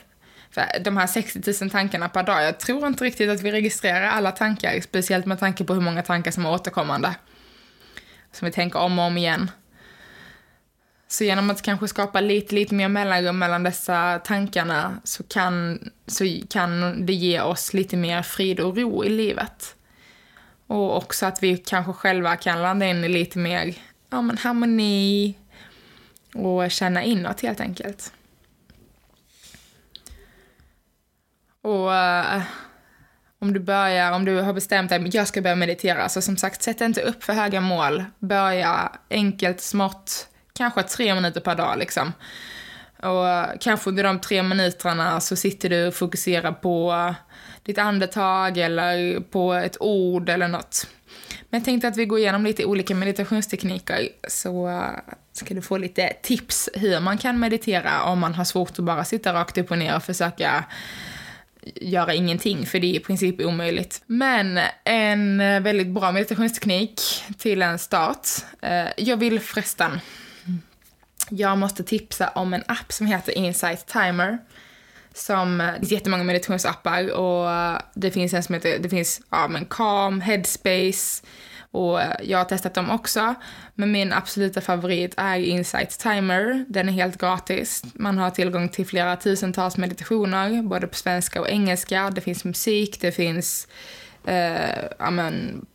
För 0.50 0.64
de 0.84 0.96
här 0.96 1.06
60 1.06 1.64
000 1.64 1.70
tankarna 1.70 2.08
per 2.08 2.22
dag, 2.22 2.44
jag 2.44 2.60
tror 2.60 2.86
inte 2.86 3.04
riktigt 3.04 3.30
att 3.30 3.42
vi 3.42 3.52
registrerar 3.52 4.06
alla 4.06 4.32
tankar, 4.32 4.80
speciellt 4.80 5.26
med 5.26 5.38
tanke 5.38 5.64
på 5.64 5.74
hur 5.74 5.80
många 5.80 6.02
tankar 6.02 6.30
som 6.30 6.46
är 6.46 6.50
återkommande. 6.50 7.14
Som 8.32 8.46
vi 8.46 8.52
tänker 8.52 8.78
om 8.78 8.98
och 8.98 9.04
om 9.04 9.18
igen. 9.18 9.50
Så 11.08 11.24
genom 11.24 11.50
att 11.50 11.62
kanske 11.62 11.88
skapa 11.88 12.20
lite, 12.20 12.54
lite 12.54 12.74
mer 12.74 12.88
mellanrum 12.88 13.38
mellan 13.38 13.62
dessa 13.62 14.18
tankarna 14.24 15.00
så 15.04 15.22
kan, 15.22 15.78
så 16.06 16.24
kan 16.50 17.06
det 17.06 17.12
ge 17.12 17.40
oss 17.40 17.74
lite 17.74 17.96
mer 17.96 18.22
frid 18.22 18.60
och 18.60 18.76
ro 18.76 19.04
i 19.04 19.08
livet. 19.08 19.76
Och 20.66 20.96
också 20.96 21.26
att 21.26 21.42
vi 21.42 21.56
kanske 21.56 21.92
själva 21.92 22.36
kan 22.36 22.62
landa 22.62 22.86
in 22.86 23.04
i 23.04 23.08
lite 23.08 23.38
mer 23.38 23.74
ja, 24.10 24.22
men 24.22 24.38
harmoni 24.38 25.34
och 26.34 26.70
känna 26.70 27.02
inåt 27.02 27.40
helt 27.40 27.60
enkelt. 27.60 28.12
Och 31.62 31.88
uh, 31.88 32.42
om 33.38 33.52
du 33.52 33.60
börjar, 33.60 34.12
om 34.12 34.24
du 34.24 34.40
har 34.40 34.52
bestämt 34.52 34.90
dig, 34.90 35.10
jag 35.12 35.28
ska 35.28 35.40
börja 35.40 35.56
meditera, 35.56 36.08
så 36.08 36.22
som 36.22 36.36
sagt, 36.36 36.62
sätt 36.62 36.80
inte 36.80 37.02
upp 37.02 37.24
för 37.24 37.32
höga 37.32 37.60
mål. 37.60 38.04
Börja 38.18 38.92
enkelt, 39.10 39.60
smått, 39.60 40.28
kanske 40.52 40.82
tre 40.82 41.14
minuter 41.14 41.40
per 41.40 41.54
dag 41.54 41.78
liksom. 41.78 42.12
Och 43.02 43.24
uh, 43.24 43.44
kanske 43.60 43.90
under 43.90 44.04
de 44.04 44.20
tre 44.20 44.42
minuterna 44.42 45.20
så 45.20 45.36
sitter 45.36 45.68
du 45.68 45.86
och 45.86 45.94
fokuserar 45.94 46.52
på 46.52 47.14
ditt 47.62 47.78
andetag 47.78 48.58
eller 48.58 49.20
på 49.20 49.52
ett 49.54 49.76
ord 49.80 50.28
eller 50.28 50.48
något. 50.48 50.86
Men 51.50 51.60
jag 51.60 51.64
tänkte 51.64 51.88
att 51.88 51.96
vi 51.96 52.06
går 52.06 52.18
igenom 52.18 52.44
lite 52.44 52.64
olika 52.64 52.94
meditationstekniker 52.94 54.08
så 54.28 54.68
uh, 54.68 54.90
ska 55.32 55.54
du 55.54 55.62
få 55.62 55.76
lite 55.76 56.12
tips 56.22 56.68
hur 56.74 57.00
man 57.00 57.18
kan 57.18 57.40
meditera 57.40 58.02
om 58.02 58.18
man 58.18 58.34
har 58.34 58.44
svårt 58.44 58.78
att 58.78 58.84
bara 58.84 59.04
sitta 59.04 59.32
rakt 59.32 59.58
upp 59.58 59.70
och 59.70 59.78
ner 59.78 59.96
och 59.96 60.02
försöka 60.02 60.64
göra 61.74 62.14
ingenting, 62.14 62.66
för 62.66 62.80
det 62.80 62.86
är 62.86 62.94
i 62.94 63.00
princip 63.00 63.40
omöjligt. 63.40 64.02
Men 64.06 64.60
en 64.84 65.40
uh, 65.40 65.60
väldigt 65.60 65.88
bra 65.88 66.12
meditationsteknik 66.12 67.00
till 67.38 67.62
en 67.62 67.78
start. 67.78 68.28
Uh, 68.64 68.88
jag 68.96 69.16
vill 69.16 69.40
förresten, 69.40 70.00
jag 71.30 71.58
måste 71.58 71.84
tipsa 71.84 72.28
om 72.28 72.54
en 72.54 72.62
app 72.66 72.92
som 72.92 73.06
heter 73.06 73.38
Insight 73.38 73.86
Timer. 73.86 74.38
Som, 75.14 75.60
eh, 75.60 75.66
det 75.66 75.78
finns 75.78 75.92
jättemånga 75.92 76.24
meditationsappar 76.24 77.12
och 77.12 77.50
eh, 77.50 77.78
det 77.94 78.10
finns 78.10 78.34
en 78.34 78.42
som 78.42 78.54
heter, 78.54 78.78
det 78.78 78.88
finns, 78.88 79.20
ja 79.30 79.48
men 79.48 79.64
Calm, 79.64 80.20
Headspace, 80.20 81.22
och 81.70 82.02
eh, 82.02 82.16
jag 82.22 82.38
har 82.38 82.44
testat 82.44 82.74
dem 82.74 82.90
också. 82.90 83.34
Men 83.74 83.92
min 83.92 84.12
absoluta 84.12 84.60
favorit 84.60 85.14
är 85.16 85.38
Insight 85.38 85.90
Timer. 85.90 86.64
Den 86.68 86.88
är 86.88 86.92
helt 86.92 87.18
gratis. 87.18 87.82
Man 87.94 88.18
har 88.18 88.30
tillgång 88.30 88.68
till 88.68 88.86
flera 88.86 89.16
tusentals 89.16 89.76
meditationer, 89.76 90.62
både 90.62 90.86
på 90.86 90.94
svenska 90.94 91.40
och 91.40 91.48
engelska. 91.48 92.10
Det 92.10 92.20
finns 92.20 92.44
musik, 92.44 93.00
det 93.00 93.12
finns 93.12 93.68
eh, 94.26 94.84
amen, 94.98 95.66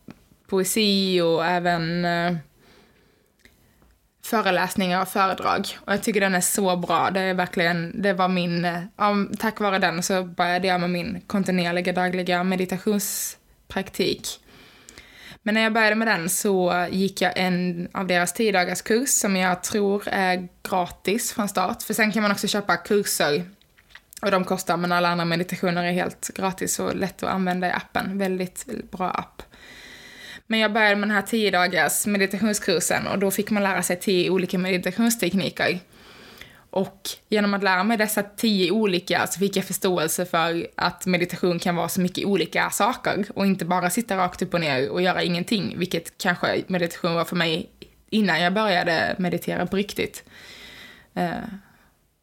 poesi 0.46 1.20
och 1.20 1.46
även 1.46 2.04
eh, 2.04 2.36
föreläsningar 4.26 5.02
och 5.02 5.08
föredrag. 5.08 5.68
Och 5.80 5.92
jag 5.92 6.02
tycker 6.02 6.20
den 6.20 6.34
är 6.34 6.40
så 6.40 6.76
bra. 6.76 7.10
Det 7.10 7.20
är 7.20 7.34
verkligen, 7.34 8.02
det 8.02 8.12
var 8.12 8.28
min, 8.28 8.64
eh, 8.64 8.82
ja 8.96 9.14
tack 9.38 9.60
vare 9.60 9.78
den 9.78 10.02
så 10.02 10.24
började 10.24 10.68
jag 10.68 10.80
med 10.80 10.90
min 10.90 11.20
kontinuerliga 11.26 11.92
dagliga 11.92 12.44
meditationspraktik. 12.44 14.28
Men 15.42 15.54
när 15.54 15.62
jag 15.62 15.72
började 15.72 15.96
med 15.96 16.08
den 16.08 16.28
så 16.28 16.86
gick 16.90 17.20
jag 17.20 17.32
en 17.36 17.88
av 17.92 18.06
deras 18.06 18.32
10 18.32 18.52
dagars 18.52 18.82
kurs 18.82 19.08
som 19.08 19.36
jag 19.36 19.62
tror 19.62 20.08
är 20.08 20.48
gratis 20.62 21.32
från 21.32 21.48
start. 21.48 21.82
För 21.82 21.94
sen 21.94 22.12
kan 22.12 22.22
man 22.22 22.32
också 22.32 22.46
köpa 22.46 22.76
kurser 22.76 23.44
och 24.22 24.30
de 24.30 24.44
kostar, 24.44 24.76
men 24.76 24.92
alla 24.92 25.08
andra 25.08 25.24
meditationer 25.24 25.84
är 25.84 25.92
helt 25.92 26.30
gratis 26.34 26.78
och 26.78 26.96
lätt 26.96 27.22
att 27.22 27.30
använda 27.30 27.68
i 27.68 27.72
appen. 27.72 28.18
Väldigt, 28.18 28.68
väldigt 28.68 28.90
bra 28.90 29.10
app. 29.10 29.42
Men 30.46 30.60
jag 30.60 30.72
började 30.72 30.96
med 30.96 31.08
den 31.08 31.16
här 31.16 31.22
10 31.22 31.50
dagars 31.50 32.06
meditationskursen 32.06 33.06
och 33.06 33.18
då 33.18 33.30
fick 33.30 33.50
man 33.50 33.62
lära 33.62 33.82
sig 33.82 33.96
10 33.96 34.30
olika 34.30 34.58
meditationstekniker. 34.58 35.78
Och 36.70 37.08
genom 37.28 37.54
att 37.54 37.62
lära 37.62 37.84
mig 37.84 37.96
dessa 37.96 38.22
tio 38.22 38.70
olika 38.70 39.26
så 39.26 39.38
fick 39.38 39.56
jag 39.56 39.64
förståelse 39.64 40.26
för 40.26 40.66
att 40.74 41.06
meditation 41.06 41.58
kan 41.58 41.76
vara 41.76 41.88
så 41.88 42.00
mycket 42.00 42.24
olika 42.24 42.70
saker 42.70 43.26
och 43.34 43.46
inte 43.46 43.64
bara 43.64 43.90
sitta 43.90 44.16
rakt 44.16 44.42
upp 44.42 44.54
och 44.54 44.60
ner 44.60 44.90
och 44.90 45.02
göra 45.02 45.22
ingenting, 45.22 45.74
vilket 45.78 46.18
kanske 46.18 46.62
meditation 46.66 47.14
var 47.14 47.24
för 47.24 47.36
mig 47.36 47.70
innan 48.10 48.40
jag 48.40 48.52
började 48.54 49.16
meditera 49.18 49.66
på 49.66 49.76
riktigt. 49.76 50.24
Eh, 51.14 51.30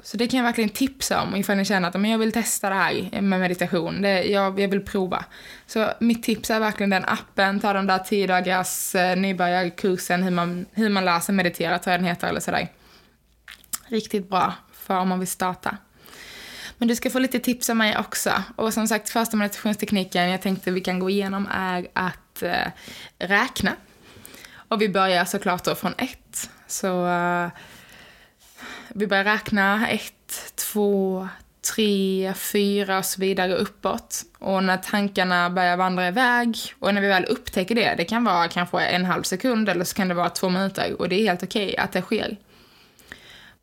så 0.04 0.18
det 0.18 0.28
kan 0.28 0.38
jag 0.38 0.44
verkligen 0.44 0.70
tipsa 0.70 1.22
om 1.22 1.36
ifall 1.36 1.58
ni 1.58 1.66
känner 1.66 1.88
att 1.88 2.10
jag 2.10 2.18
vill 2.18 2.32
testa 2.32 2.70
det 2.70 2.76
här 2.76 3.22
med 3.22 3.40
meditation. 3.40 4.02
Det, 4.02 4.24
jag, 4.24 4.60
jag 4.60 4.68
vill 4.68 4.86
prova. 4.86 5.26
Så 5.68 5.90
mitt 6.00 6.24
tips 6.24 6.50
är 6.50 6.60
verkligen 6.60 6.90
den 6.90 7.06
appen, 7.06 7.60
ta 7.60 7.74
den 7.74 7.88
där 7.88 8.00
10 8.00 8.28
dagars 8.28 8.96
eh, 8.96 9.16
nybörjarkursen, 9.16 10.24
hur 10.24 10.32
man, 10.32 10.66
hur 10.72 10.90
man 10.90 11.06
lär 11.06 11.20
sig 11.20 11.36
meditera, 11.36 11.80
tror 11.80 11.92
jag 11.92 12.00
den 12.00 12.08
heter, 12.08 12.28
eller 12.28 12.40
sådär 12.40 12.70
riktigt 13.94 14.30
bra 14.30 14.54
för 14.74 14.98
om 14.98 15.10
man 15.10 15.20
vill 15.20 15.28
starta. 15.28 15.78
Men 16.78 16.88
du 16.88 16.96
ska 16.96 17.10
få 17.10 17.20
lite 17.20 17.40
tips 17.40 17.70
av 17.70 17.76
mig 17.76 17.98
också. 17.98 18.44
Och 18.56 18.74
som 18.74 18.88
sagt, 18.88 19.10
första 19.10 19.38
meditationstekniken 19.38 20.30
jag 20.30 20.42
tänkte 20.42 20.72
vi 20.72 20.82
kan 20.82 21.00
gå 21.00 21.10
igenom 21.10 21.48
är 21.52 21.88
att 21.94 22.44
eh, 22.44 22.68
räkna. 23.20 23.72
Och 24.68 24.82
vi 24.82 24.90
börjar 24.90 25.26
såklart 25.26 25.64
då 25.64 25.76
från 25.76 25.94
ett. 25.98 26.50
Så 26.68 27.08
eh, 27.08 27.48
vi 28.88 29.08
börjar 29.08 29.24
räkna 29.24 29.90
ett, 29.90 30.54
två, 30.56 31.28
tre, 31.76 32.34
fyra 32.36 32.98
och 32.98 33.06
så 33.06 33.22
vidare 33.22 33.56
uppåt. 33.56 34.24
Och 34.40 34.64
när 34.64 34.78
tankarna 34.78 35.50
börjar 35.50 35.78
vandra 35.78 36.08
iväg 36.08 36.58
och 36.80 36.94
när 36.94 37.02
vi 37.02 37.08
väl 37.08 37.26
upptäcker 37.26 37.76
det, 37.76 37.96
det 37.98 38.06
kan 38.06 38.24
vara 38.24 38.48
kanske 38.48 38.82
en 38.82 39.06
halv 39.06 39.24
sekund 39.24 39.70
eller 39.70 39.86
så 39.86 39.96
kan 39.96 40.08
det 40.08 40.14
vara 40.14 40.30
två 40.30 40.50
minuter 40.50 41.02
och 41.02 41.10
det 41.10 41.16
är 41.16 41.24
helt 41.24 41.44
okej 41.44 41.66
okay 41.66 41.78
att 41.78 41.92
det 41.92 42.02
sker. 42.02 42.38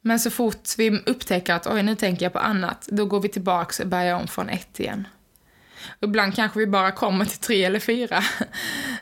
Men 0.01 0.21
så 0.21 0.31
fort 0.31 0.69
vi 0.79 0.91
upptäcker 1.07 1.55
att 1.55 1.67
oj, 1.67 1.83
nu 1.83 1.97
tänker 1.97 2.25
jag 2.25 2.33
på 2.33 2.39
annat, 2.39 2.89
då 2.91 3.07
går 3.07 3.21
vi 3.21 3.29
tillbaks 3.29 3.81
och 3.81 3.87
börjar 3.87 4.15
om 4.15 4.29
från 4.29 4.49
ett 4.49 4.81
igen. 4.81 5.07
Ibland 6.01 6.37
kanske 6.37 6.59
vi 6.59 6.67
bara 6.67 6.93
kommer 6.93 7.25
till 7.25 7.39
tre 7.39 7.65
eller 7.65 7.81
fyra. 7.81 8.23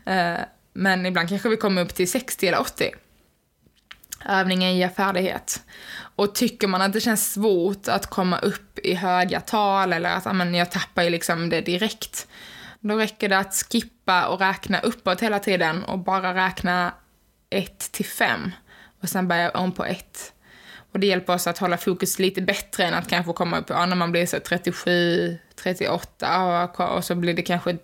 Eh, 0.04 0.38
men 0.72 1.06
ibland 1.06 1.28
kanske 1.28 1.48
vi 1.48 1.56
kommer 1.56 1.82
upp 1.82 1.94
till 1.94 2.10
60 2.10 2.46
eller 2.46 2.60
80. 2.60 2.90
Övningen 4.24 4.76
ger 4.76 4.88
färdighet. 4.88 5.62
Och 6.16 6.34
tycker 6.34 6.68
man 6.68 6.82
att 6.82 6.92
det 6.92 7.00
känns 7.00 7.32
svårt 7.32 7.88
att 7.88 8.06
komma 8.06 8.38
upp 8.38 8.78
i 8.78 8.94
höga 8.94 9.40
tal 9.40 9.92
eller 9.92 10.10
att 10.10 10.26
amen, 10.26 10.54
jag 10.54 10.70
tappar 10.70 11.02
ju 11.02 11.10
liksom 11.10 11.48
det 11.48 11.60
direkt. 11.60 12.28
Då 12.80 12.96
räcker 12.96 13.28
det 13.28 13.38
att 13.38 13.54
skippa 13.70 14.26
och 14.26 14.40
räkna 14.40 14.80
uppåt 14.80 15.20
hela 15.20 15.38
tiden 15.38 15.84
och 15.84 15.98
bara 15.98 16.46
räkna 16.46 16.94
1 17.50 17.78
till 17.92 18.06
5 18.06 18.50
och 19.02 19.08
sen 19.08 19.28
börja 19.28 19.50
om 19.50 19.72
på 19.72 19.84
1. 19.84 20.32
Och 20.92 21.00
det 21.00 21.06
hjälper 21.06 21.34
oss 21.34 21.46
att 21.46 21.58
hålla 21.58 21.76
fokus 21.76 22.18
lite 22.18 22.42
bättre 22.42 22.84
än 22.84 22.94
att 22.94 23.08
kanske 23.08 23.32
komma 23.32 23.58
upp, 23.58 23.66
ja, 23.68 23.86
när 23.86 23.96
man 23.96 24.12
blir 24.12 24.26
så 24.26 24.40
37, 24.40 25.38
38 25.62 26.64
och, 26.64 26.80
och 26.96 27.04
så 27.04 27.14
blir 27.14 27.34
det 27.34 27.42
kanske 27.42 27.76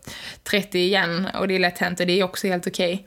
30 0.42 0.78
igen 0.78 1.28
och 1.34 1.48
det 1.48 1.54
är 1.54 1.58
lätt 1.58 1.78
hänt 1.78 2.00
och 2.00 2.06
det 2.06 2.20
är 2.20 2.24
också 2.24 2.46
helt 2.46 2.66
okej. 2.66 2.94
Okay. 2.94 3.06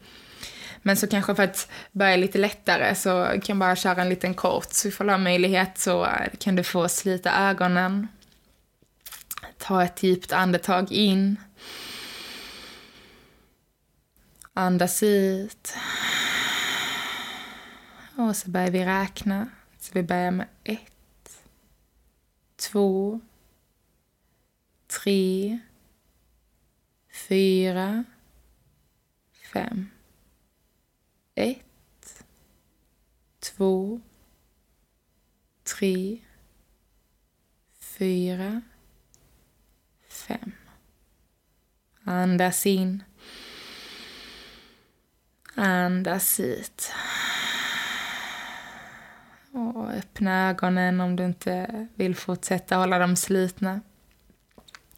Men 0.88 0.98
så 0.98 1.08
kanske 1.08 1.36
för 1.36 1.44
att 1.44 1.70
börja 1.91 2.15
lite 2.15 2.38
lättare 2.38 2.96
så 2.96 3.25
kan 3.25 3.41
jag 3.48 3.58
bara 3.58 3.75
köra 3.75 4.01
en 4.01 4.10
liten 4.10 4.34
kort. 4.34 4.74
Så 4.74 4.88
ifall 4.88 5.08
du 5.08 5.13
har 5.13 5.20
möjlighet 5.20 5.77
så 5.77 6.06
eh, 6.06 6.29
kan 6.39 6.56
du 6.56 6.63
få 6.63 6.89
slita 6.89 7.32
ögonen. 7.50 8.08
Ta 9.58 9.84
ett 9.84 10.03
djupt 10.03 10.32
andetag 10.32 10.91
in. 10.91 11.38
Andas 14.53 15.03
ut. 15.03 15.74
Och 18.15 18.36
så 18.36 18.50
börjar 18.50 18.72
vi 18.72 18.86
räkna. 18.86 19.50
Så 19.79 19.91
vi 19.94 20.03
börjar 20.03 20.32
med 20.32 20.48
ett, 20.63 21.41
två, 22.56 23.20
tre, 24.88 25.60
fyra, 27.27 28.03
fem. 29.53 29.89
Ett, 31.39 32.24
två, 33.39 34.01
tre, 35.63 36.17
fyra, 37.79 38.62
fem. 40.10 40.51
Andas 42.03 42.65
in. 42.65 43.03
Andas 45.56 46.39
ut. 46.39 46.91
Och 49.51 49.89
öppna 49.89 50.50
ögonen 50.50 51.01
om 51.01 51.15
du 51.15 51.25
inte 51.25 51.88
vill 51.96 52.15
fortsätta 52.15 52.75
hålla 52.75 53.00
dem 53.00 53.15
slutna. 53.15 53.82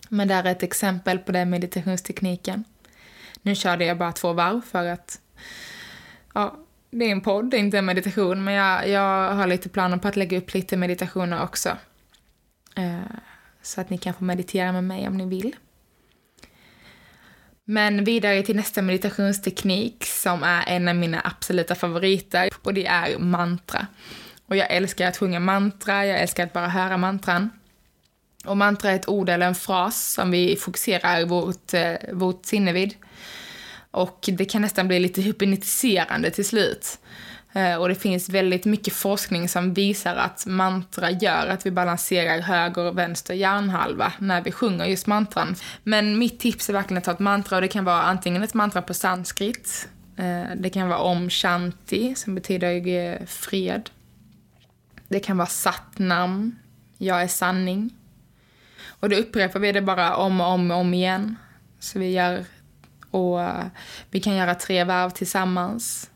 Men 0.10 0.28
där 0.28 0.44
är 0.44 0.52
ett 0.52 0.64
exempel 0.64 1.20
på 1.20 1.32
den 1.32 1.50
meditationstekniken. 1.50 2.64
Nu 3.42 3.56
körde 3.56 3.86
jag 3.86 3.98
bara 3.98 4.12
två 4.12 4.34
varv 4.34 4.62
för 4.62 4.86
att 4.86 5.22
ja, 6.34 6.56
det 6.92 7.06
är 7.06 7.12
en 7.12 7.22
podd, 7.22 7.52
det 7.52 7.58
är 7.58 7.60
inte 7.60 7.78
en 7.78 7.86
meditation, 7.86 8.44
men 8.44 8.54
jag, 8.54 8.90
jag 8.90 9.34
har 9.34 9.48
lite 9.48 9.70
planer 9.70 9.98
på 9.98 10.08
att 10.08 10.16
lägga 10.16 10.38
upp 10.38 10.54
lite 10.54 10.78
meditationer 10.78 11.44
också. 11.44 11.70
Eh, 12.76 13.00
så 13.62 13.82
att 13.82 13.90
ni 13.90 13.98
kan 13.98 14.14
få 14.14 14.24
meditera 14.24 14.72
med 14.72 14.84
mig 14.84 15.08
om 15.08 15.18
ni 15.18 15.26
vill. 15.26 15.56
Men 17.66 18.04
vidare 18.04 18.44
till 18.44 18.56
nästa 18.56 18.82
meditationsteknik 18.82 20.06
som 20.06 20.44
är 20.44 20.64
en 20.68 20.88
av 20.88 20.96
mina 20.96 21.22
absoluta 21.24 21.76
favoriter 21.76 22.50
och 22.64 22.74
det 22.74 22.86
är 22.86 23.20
mantra. 23.20 23.88
Och 24.46 24.56
jag 24.56 24.72
älskar 24.72 25.08
att 25.08 25.18
sjunga 25.18 25.40
mantra, 25.40 26.06
jag 26.06 26.20
älskar 26.20 26.44
att 26.44 26.54
bara 26.54 26.68
höra 26.68 26.98
mantran. 26.98 27.50
Och 28.46 28.58
mantra 28.58 28.92
är 28.92 28.96
ett 28.96 29.10
ord 29.10 29.30
eller 29.30 29.48
en 29.48 29.56
fras 29.56 30.14
som 30.14 30.32
vi 30.32 30.56
fokuserar 30.56 31.26
vårt, 31.26 31.74
eh, 31.74 31.96
vårt 32.14 32.46
sinne 32.46 32.74
vid. 32.74 32.96
Och 33.92 34.30
det 34.32 34.46
kan 34.46 34.62
nästan 34.62 34.88
bli 34.88 35.00
lite 35.00 35.22
hypnotiserande 35.22 36.32
till 36.32 36.46
slut. 36.46 37.00
Eh, 37.54 37.76
och 37.76 37.90
det 37.90 37.96
finns 37.96 38.30
väldigt 38.30 38.66
mycket 38.66 38.94
forskning 38.94 39.50
som 39.50 39.74
visar 39.74 40.16
att 40.16 40.46
mantra 40.46 41.12
gör 41.12 41.48
att 41.48 41.66
vi 41.66 41.72
balanserar 41.72 42.40
höger 42.40 42.82
och 42.82 42.98
vänster 42.98 43.34
hjärnhalva 43.34 44.14
när 44.18 44.42
vi 44.42 44.52
sjunger 44.52 44.86
just 44.86 45.08
mantran. 45.08 45.56
Men 45.84 46.18
mitt 46.18 46.40
tips 46.40 46.70
är 46.70 46.74
verkligen 46.74 46.98
att 46.98 47.04
ta 47.04 47.12
ett 47.12 47.20
mantra 47.20 47.56
och 47.56 47.62
det 47.62 47.68
kan 47.68 47.86
vara 47.86 48.02
antingen 48.02 48.44
ett 48.44 48.54
mantra 48.54 48.82
på 48.82 48.94
sanskrit, 48.94 49.90
eh, 50.18 50.56
det 50.58 50.70
kan 50.70 50.90
vara 50.90 51.00
om 51.00 51.30
shanti 51.30 52.16
som 52.16 52.36
betyder 52.36 52.88
eh, 52.88 53.26
fred. 53.26 53.90
Det 55.08 55.20
kan 55.20 55.38
vara 55.38 55.48
satnam, 55.48 56.56
jag 56.98 57.22
är 57.22 57.28
sanning. 57.28 57.90
Och 58.88 59.10
då 59.10 59.16
upprepar 59.16 59.60
vi 59.60 59.72
det 59.72 59.82
bara 59.82 60.16
om 60.16 60.42
och 60.42 60.48
om 60.48 60.72
och 60.72 60.78
om 60.78 60.94
igen. 60.94 61.36
Så 61.80 62.00
vi 62.00 62.12
gör 62.12 62.46
och 63.12 63.42
eh, 63.42 63.66
vi 64.12 64.20
kan 64.20 64.36
göra 64.36 64.56
tre 64.56 64.84
varv 64.84 65.10
tillsammans. 65.10 66.10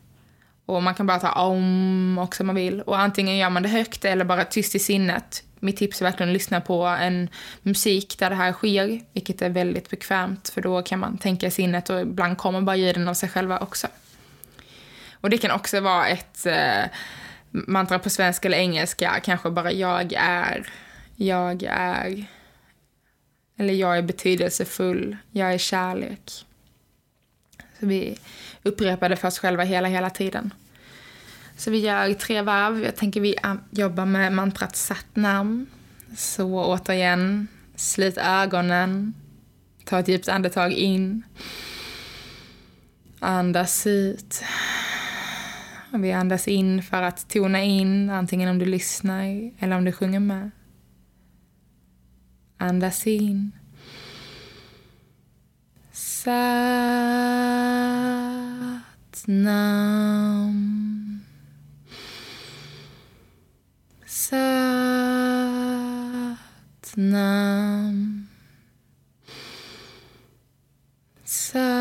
Och 0.66 0.82
man 0.82 0.94
kan 0.94 1.06
bara 1.06 1.18
ta 1.18 1.32
om 1.32 2.18
också 2.18 2.42
om 2.42 2.46
man 2.46 2.56
vill. 2.56 2.80
Och 2.80 2.98
antingen 2.98 3.36
gör 3.36 3.50
man 3.50 3.62
det 3.62 3.68
högt 3.68 4.04
eller 4.04 4.24
bara 4.24 4.44
tyst 4.44 4.74
i 4.74 4.78
sinnet. 4.78 5.42
Mitt 5.60 5.76
tips 5.76 6.00
är 6.00 6.04
verkligen 6.04 6.30
att 6.30 6.34
lyssna 6.34 6.60
på 6.60 6.84
en 6.84 7.28
musik 7.62 8.18
där 8.18 8.30
det 8.30 8.36
här 8.36 8.52
sker, 8.52 9.00
vilket 9.12 9.42
är 9.42 9.50
väldigt 9.50 9.90
bekvämt 9.90 10.48
för 10.48 10.60
då 10.60 10.82
kan 10.82 10.98
man 10.98 11.18
tänka 11.18 11.46
i 11.46 11.50
sinnet 11.50 11.90
och 11.90 12.00
ibland 12.00 12.38
kommer 12.38 12.60
bara 12.60 12.76
ljuden 12.76 13.08
av 13.08 13.14
sig 13.14 13.28
själva 13.28 13.58
också. 13.58 13.86
Och 15.12 15.30
det 15.30 15.38
kan 15.38 15.50
också 15.50 15.80
vara 15.80 16.06
ett 16.06 16.46
eh, 16.46 16.84
mantra 17.50 17.98
på 17.98 18.10
svenska 18.10 18.48
eller 18.48 18.58
engelska, 18.58 19.20
kanske 19.24 19.50
bara 19.50 19.72
jag 19.72 20.12
är, 20.16 20.68
jag 21.16 21.62
är, 21.62 22.24
eller 23.58 23.74
jag 23.74 23.98
är 23.98 24.02
betydelsefull, 24.02 25.16
jag 25.30 25.54
är 25.54 25.58
kärlek. 25.58 26.46
För 27.84 27.88
vi 27.88 28.18
upprepar 28.62 29.08
det 29.08 29.16
för 29.16 29.28
oss 29.28 29.38
själva 29.38 29.62
hela, 29.62 29.88
hela 29.88 30.10
tiden. 30.10 30.54
Så 31.56 31.70
vi 31.70 31.78
gör 31.78 32.14
tre 32.14 32.42
varv. 32.42 32.82
Jag 32.82 32.96
tänker 32.96 33.20
vi 33.20 33.36
jobbar 33.70 34.06
med 34.06 34.32
mantrat 34.32 34.76
Satnam. 34.76 35.66
Så 36.16 36.64
återigen, 36.64 37.48
slut 37.76 38.18
ögonen. 38.18 39.14
Ta 39.84 39.98
ett 39.98 40.08
djupt 40.08 40.28
andetag 40.28 40.72
in. 40.72 41.22
Andas 43.18 43.86
ut. 43.86 44.42
Och 45.92 46.04
vi 46.04 46.12
andas 46.12 46.48
in 46.48 46.82
för 46.82 47.02
att 47.02 47.28
tona 47.28 47.62
in, 47.62 48.10
antingen 48.10 48.48
om 48.48 48.58
du 48.58 48.66
lyssnar 48.66 49.52
eller 49.58 49.76
om 49.76 49.84
du 49.84 49.92
sjunger 49.92 50.20
med. 50.20 50.50
Andas 52.58 53.06
in. 53.06 53.52
Satnam. 56.24 56.40
Satnam. 64.06 64.38
Satnam. 71.26 71.72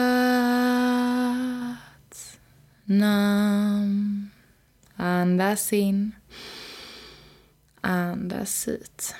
Andas 4.97 5.71
in. 5.71 6.15
Andas 7.81 8.67
ut. 8.67 9.15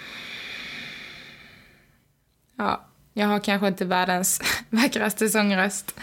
Ja. 2.58 2.93
Jag 3.14 3.28
har 3.28 3.40
kanske 3.40 3.68
inte 3.68 3.86
världens 3.86 4.42
vackraste 4.70 5.30
sångröst. 5.30 5.96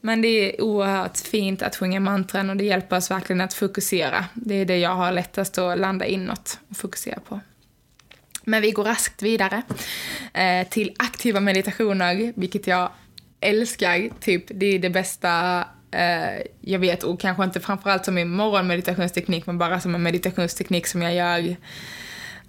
Men 0.00 0.22
det 0.22 0.28
är 0.28 0.62
oerhört 0.62 1.18
fint 1.18 1.62
att 1.62 1.76
sjunga 1.76 2.00
mantran 2.00 2.50
och 2.50 2.56
det 2.56 2.64
hjälper 2.64 2.96
oss 2.96 3.10
verkligen 3.10 3.40
att 3.40 3.54
fokusera. 3.54 4.24
Det 4.34 4.54
är 4.54 4.64
det 4.64 4.78
jag 4.78 4.94
har 4.94 5.12
lättast 5.12 5.58
att 5.58 5.78
landa 5.78 6.06
inåt 6.06 6.58
och 6.68 6.76
fokusera 6.76 7.20
på. 7.20 7.40
Men 8.44 8.62
vi 8.62 8.70
går 8.70 8.84
raskt 8.84 9.22
vidare 9.22 9.62
eh, 10.32 10.68
till 10.68 10.94
aktiva 10.98 11.40
meditationer, 11.40 12.32
vilket 12.36 12.66
jag 12.66 12.90
älskar. 13.40 14.20
Typ, 14.20 14.44
det 14.48 14.66
är 14.66 14.78
det 14.78 14.90
bästa 14.90 15.64
eh, 15.90 16.42
jag 16.60 16.78
vet, 16.78 17.02
och 17.02 17.20
kanske 17.20 17.44
inte 17.44 17.60
framförallt 17.60 18.04
som 18.04 18.18
en 18.18 18.30
morgonmeditationsteknik, 18.30 19.46
men 19.46 19.58
bara 19.58 19.80
som 19.80 19.94
en 19.94 20.02
meditationsteknik 20.02 20.86
som 20.86 21.02
jag 21.02 21.14
gör 21.14 21.56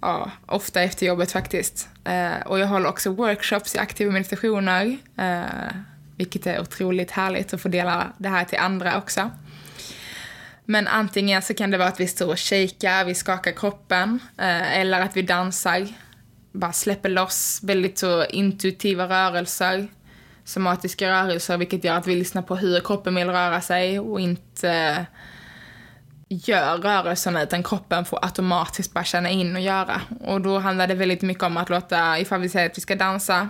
ja, 0.00 0.30
ofta 0.46 0.82
efter 0.82 1.06
jobbet 1.06 1.32
faktiskt. 1.32 1.88
Eh, 2.04 2.46
och 2.46 2.58
jag 2.58 2.66
håller 2.66 2.88
också 2.88 3.10
workshops 3.10 3.74
i 3.74 3.78
aktiva 3.78 4.12
meditationer, 4.12 4.96
eh, 5.18 5.74
vilket 6.16 6.46
är 6.46 6.60
otroligt 6.60 7.10
härligt 7.10 7.54
att 7.54 7.60
få 7.60 7.68
dela 7.68 8.12
det 8.18 8.28
här 8.28 8.44
till 8.44 8.58
andra 8.58 8.98
också. 8.98 9.30
Men 10.64 10.88
antingen 10.88 11.42
så 11.42 11.54
kan 11.54 11.70
det 11.70 11.78
vara 11.78 11.88
att 11.88 12.00
vi 12.00 12.06
står 12.06 12.28
och 12.28 12.38
shakar, 12.38 13.04
vi 13.04 13.14
skakar 13.14 13.52
kroppen, 13.52 14.20
eh, 14.38 14.78
eller 14.78 15.00
att 15.00 15.16
vi 15.16 15.22
dansar, 15.22 15.88
bara 16.52 16.72
släpper 16.72 17.08
loss 17.08 17.60
väldigt 17.62 17.98
så 17.98 18.24
intuitiva 18.24 19.08
rörelser, 19.08 19.88
somatiska 20.44 21.10
rörelser, 21.10 21.56
vilket 21.56 21.84
gör 21.84 21.94
att 21.94 22.06
vi 22.06 22.16
lyssnar 22.16 22.42
på 22.42 22.56
hur 22.56 22.80
kroppen 22.80 23.14
vill 23.14 23.30
röra 23.30 23.60
sig 23.60 24.00
och 24.00 24.20
inte 24.20 25.06
gör 26.30 26.78
rörelserna 26.78 27.42
utan 27.42 27.62
kroppen 27.62 28.04
får 28.04 28.18
automatiskt 28.24 28.92
bara 28.92 29.04
känna 29.04 29.30
in 29.30 29.56
och 29.56 29.62
göra. 29.62 30.00
Och 30.20 30.40
då 30.40 30.58
handlar 30.58 30.86
det 30.86 30.94
väldigt 30.94 31.22
mycket 31.22 31.42
om 31.42 31.56
att 31.56 31.70
låta, 31.70 32.18
ifall 32.18 32.40
vi 32.40 32.48
säger 32.48 32.66
att 32.70 32.76
vi 32.76 32.82
ska 32.82 32.94
dansa, 32.94 33.48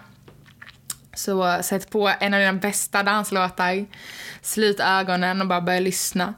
så 1.14 1.62
sätt 1.62 1.90
på 1.90 2.12
en 2.20 2.34
av 2.34 2.40
dina 2.40 2.52
bästa 2.52 3.02
danslåtar, 3.02 3.86
slut 4.42 4.80
ögonen 4.80 5.40
och 5.40 5.46
bara 5.46 5.60
börja 5.60 5.80
lyssna. 5.80 6.34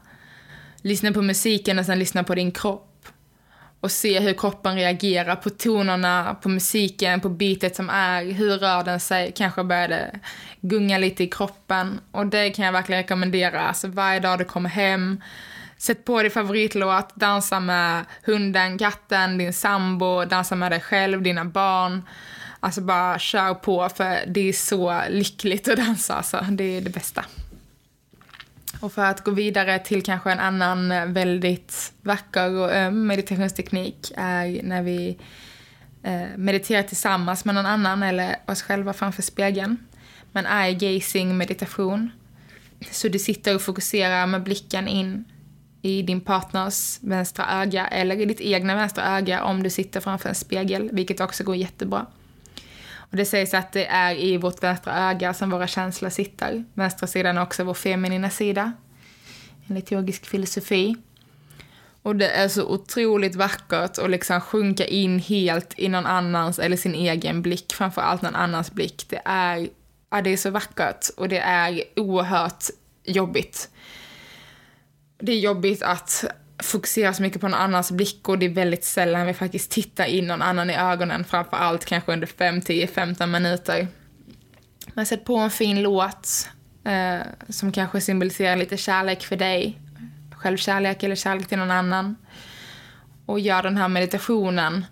Lyssna 0.81 1.11
på 1.11 1.21
musiken 1.21 1.79
och 1.79 1.85
sen 1.85 1.99
lyssna 1.99 2.23
på 2.23 2.35
din 2.35 2.51
kropp. 2.51 2.89
Och 3.79 3.91
se 3.91 4.19
hur 4.19 4.33
kroppen 4.33 4.75
reagerar 4.75 5.35
på 5.35 5.49
tonerna, 5.49 6.35
på 6.41 6.49
musiken, 6.49 7.21
på 7.21 7.29
beatet 7.29 7.75
som 7.75 7.89
är. 7.89 8.31
Hur 8.31 8.57
rör 8.57 8.83
den 8.83 8.99
sig? 8.99 9.31
Kanske 9.35 9.63
börjar 9.63 9.87
det 9.87 10.19
gunga 10.61 10.97
lite 10.97 11.23
i 11.23 11.27
kroppen. 11.27 11.99
Och 12.11 12.27
det 12.27 12.49
kan 12.49 12.65
jag 12.65 12.71
verkligen 12.71 13.01
rekommendera. 13.01 13.61
Alltså 13.61 13.87
varje 13.87 14.19
dag 14.19 14.39
du 14.39 14.45
kommer 14.45 14.69
hem, 14.69 15.21
Sätt 15.83 16.05
på 16.05 16.21
din 16.21 16.31
favoritlåt, 16.31 17.15
dansa 17.15 17.59
med 17.59 18.05
hunden, 18.25 18.77
katten, 18.77 19.37
din 19.37 19.53
sambo, 19.53 20.25
dansa 20.25 20.55
med 20.55 20.71
dig 20.71 20.79
själv, 20.79 21.21
dina 21.21 21.45
barn. 21.45 22.01
Alltså 22.59 22.81
bara 22.81 23.19
kör 23.19 23.53
på 23.53 23.89
för 23.89 24.19
det 24.27 24.49
är 24.49 24.53
så 24.53 25.01
lyckligt 25.09 25.67
att 25.67 25.77
dansa 25.77 26.13
alltså. 26.13 26.45
Det 26.51 26.63
är 26.63 26.81
det 26.81 26.89
bästa. 26.89 27.25
Och 28.79 28.93
för 28.93 29.05
att 29.05 29.23
gå 29.23 29.31
vidare 29.31 29.79
till 29.79 30.03
kanske 30.03 30.31
en 30.31 30.39
annan 30.39 31.13
väldigt 31.13 31.93
vacker 32.01 32.51
och 32.51 32.71
öm 32.73 33.07
meditationsteknik 33.07 34.11
är 34.17 34.63
när 34.63 34.83
vi 34.83 35.17
eh, 36.03 36.27
mediterar 36.37 36.83
tillsammans 36.83 37.45
med 37.45 37.55
någon 37.55 37.65
annan 37.65 38.03
eller 38.03 38.35
oss 38.47 38.61
själva 38.61 38.93
framför 38.93 39.21
spegeln. 39.21 39.77
Men 40.31 40.45
eye 40.45 40.73
gazing 40.73 41.37
meditation. 41.37 42.11
Så 42.91 43.07
du 43.07 43.19
sitter 43.19 43.55
och 43.55 43.61
fokuserar 43.61 44.27
med 44.27 44.43
blicken 44.43 44.87
in 44.87 45.25
i 45.85 46.01
din 46.01 46.21
partners 46.21 46.99
vänstra 47.01 47.61
öga 47.61 47.87
eller 47.87 48.21
i 48.21 48.25
ditt 48.25 48.41
egna 48.41 48.75
vänstra 48.75 49.17
öga 49.17 49.43
om 49.43 49.63
du 49.63 49.69
sitter 49.69 49.99
framför 49.99 50.29
en 50.29 50.35
spegel, 50.35 50.89
vilket 50.93 51.19
också 51.19 51.43
går 51.43 51.55
jättebra. 51.55 52.05
Och 52.95 53.17
det 53.17 53.25
sägs 53.25 53.53
att 53.53 53.71
det 53.71 53.85
är 53.85 54.15
i 54.15 54.37
vårt 54.37 54.63
vänstra 54.63 55.09
öga 55.09 55.33
som 55.33 55.49
våra 55.49 55.67
känslor 55.67 56.09
sitter. 56.09 56.63
Vänstra 56.73 57.07
sidan 57.07 57.37
är 57.37 57.41
också 57.41 57.63
vår 57.63 57.73
feminina 57.73 58.29
sida, 58.29 58.73
enligt 59.67 59.91
yogisk 59.91 60.25
filosofi. 60.25 60.95
Och 62.01 62.15
det 62.15 62.29
är 62.29 62.47
så 62.47 62.65
otroligt 62.65 63.35
vackert 63.35 63.97
att 63.97 64.09
liksom 64.09 64.41
sjunka 64.41 64.85
in 64.85 65.19
helt 65.19 65.79
i 65.79 65.89
någon 65.89 66.05
annans 66.05 66.59
eller 66.59 66.77
sin 66.77 66.95
egen 66.95 67.41
blick, 67.41 67.73
framför 67.73 68.01
allt 68.01 68.21
någon 68.21 68.35
annans 68.35 68.71
blick. 68.71 69.05
Det 69.09 69.21
är, 69.25 69.67
ja, 70.09 70.21
det 70.21 70.29
är 70.29 70.37
så 70.37 70.49
vackert 70.49 71.09
och 71.17 71.29
det 71.29 71.39
är 71.39 71.83
oerhört 71.95 72.63
jobbigt. 73.05 73.69
Det 75.25 75.31
är 75.31 75.39
jobbigt 75.39 75.81
att 75.81 76.25
fokusera 76.63 77.13
så 77.13 77.21
mycket 77.21 77.41
på 77.41 77.47
någon 77.47 77.59
annans 77.59 77.91
blick 77.91 78.29
och 78.29 78.39
det 78.39 78.45
är 78.45 78.49
väldigt 78.49 78.83
sällan 78.83 79.27
vi 79.27 79.33
faktiskt 79.33 79.71
tittar 79.71 80.05
in 80.05 80.27
någon 80.27 80.41
annan 80.41 80.69
i 80.69 80.75
ögonen, 80.75 81.25
framför 81.25 81.57
allt 81.57 81.85
kanske 81.85 82.13
under 82.13 82.27
5, 82.27 82.61
10, 82.61 82.87
15 82.87 83.31
minuter. 83.31 83.87
Men 84.93 85.05
sätt 85.05 85.25
på 85.25 85.37
en 85.37 85.51
fin 85.51 85.81
låt 85.81 86.49
eh, 86.85 87.25
som 87.49 87.71
kanske 87.71 88.01
symboliserar 88.01 88.55
lite 88.55 88.77
kärlek 88.77 89.23
för 89.23 89.35
dig, 89.35 89.79
självkärlek 90.31 91.03
eller 91.03 91.15
kärlek 91.15 91.47
till 91.47 91.57
någon 91.57 91.71
annan. 91.71 92.15
Och 93.25 93.39
gör 93.39 93.63
den 93.63 93.77
här 93.77 93.87
meditationen. 93.87 94.85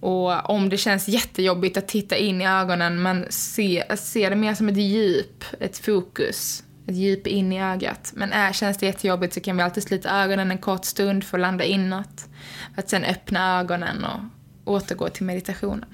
Och 0.00 0.50
om 0.50 0.68
det 0.68 0.76
känns 0.76 1.08
jättejobbigt 1.08 1.76
att 1.76 1.88
titta 1.88 2.16
in 2.16 2.40
i 2.40 2.48
ögonen, 2.48 3.02
men 3.02 3.26
se, 3.30 3.84
se 3.96 4.28
det 4.28 4.36
mer 4.36 4.54
som 4.54 4.68
ett 4.68 4.76
djup, 4.76 5.44
ett 5.60 5.78
fokus 5.78 6.62
ett 6.90 6.96
djup 6.96 7.26
in 7.26 7.52
i 7.52 7.62
ögat. 7.62 8.12
Men 8.14 8.32
är, 8.32 8.52
känns 8.52 8.78
det 8.78 8.86
jättejobbigt 8.86 9.34
så 9.34 9.40
kan 9.40 9.56
vi 9.56 9.62
alltid 9.62 9.82
slita 9.82 10.22
ögonen 10.22 10.50
en 10.50 10.58
kort 10.58 10.84
stund 10.84 11.24
för 11.24 11.38
att 11.38 11.42
landa 11.42 11.64
inåt. 11.64 12.28
För 12.74 12.82
att 12.82 12.88
sen 12.88 13.04
öppna 13.04 13.60
ögonen 13.60 14.04
och 14.04 14.74
återgå 14.74 15.08
till 15.08 15.26
meditationen. 15.26 15.84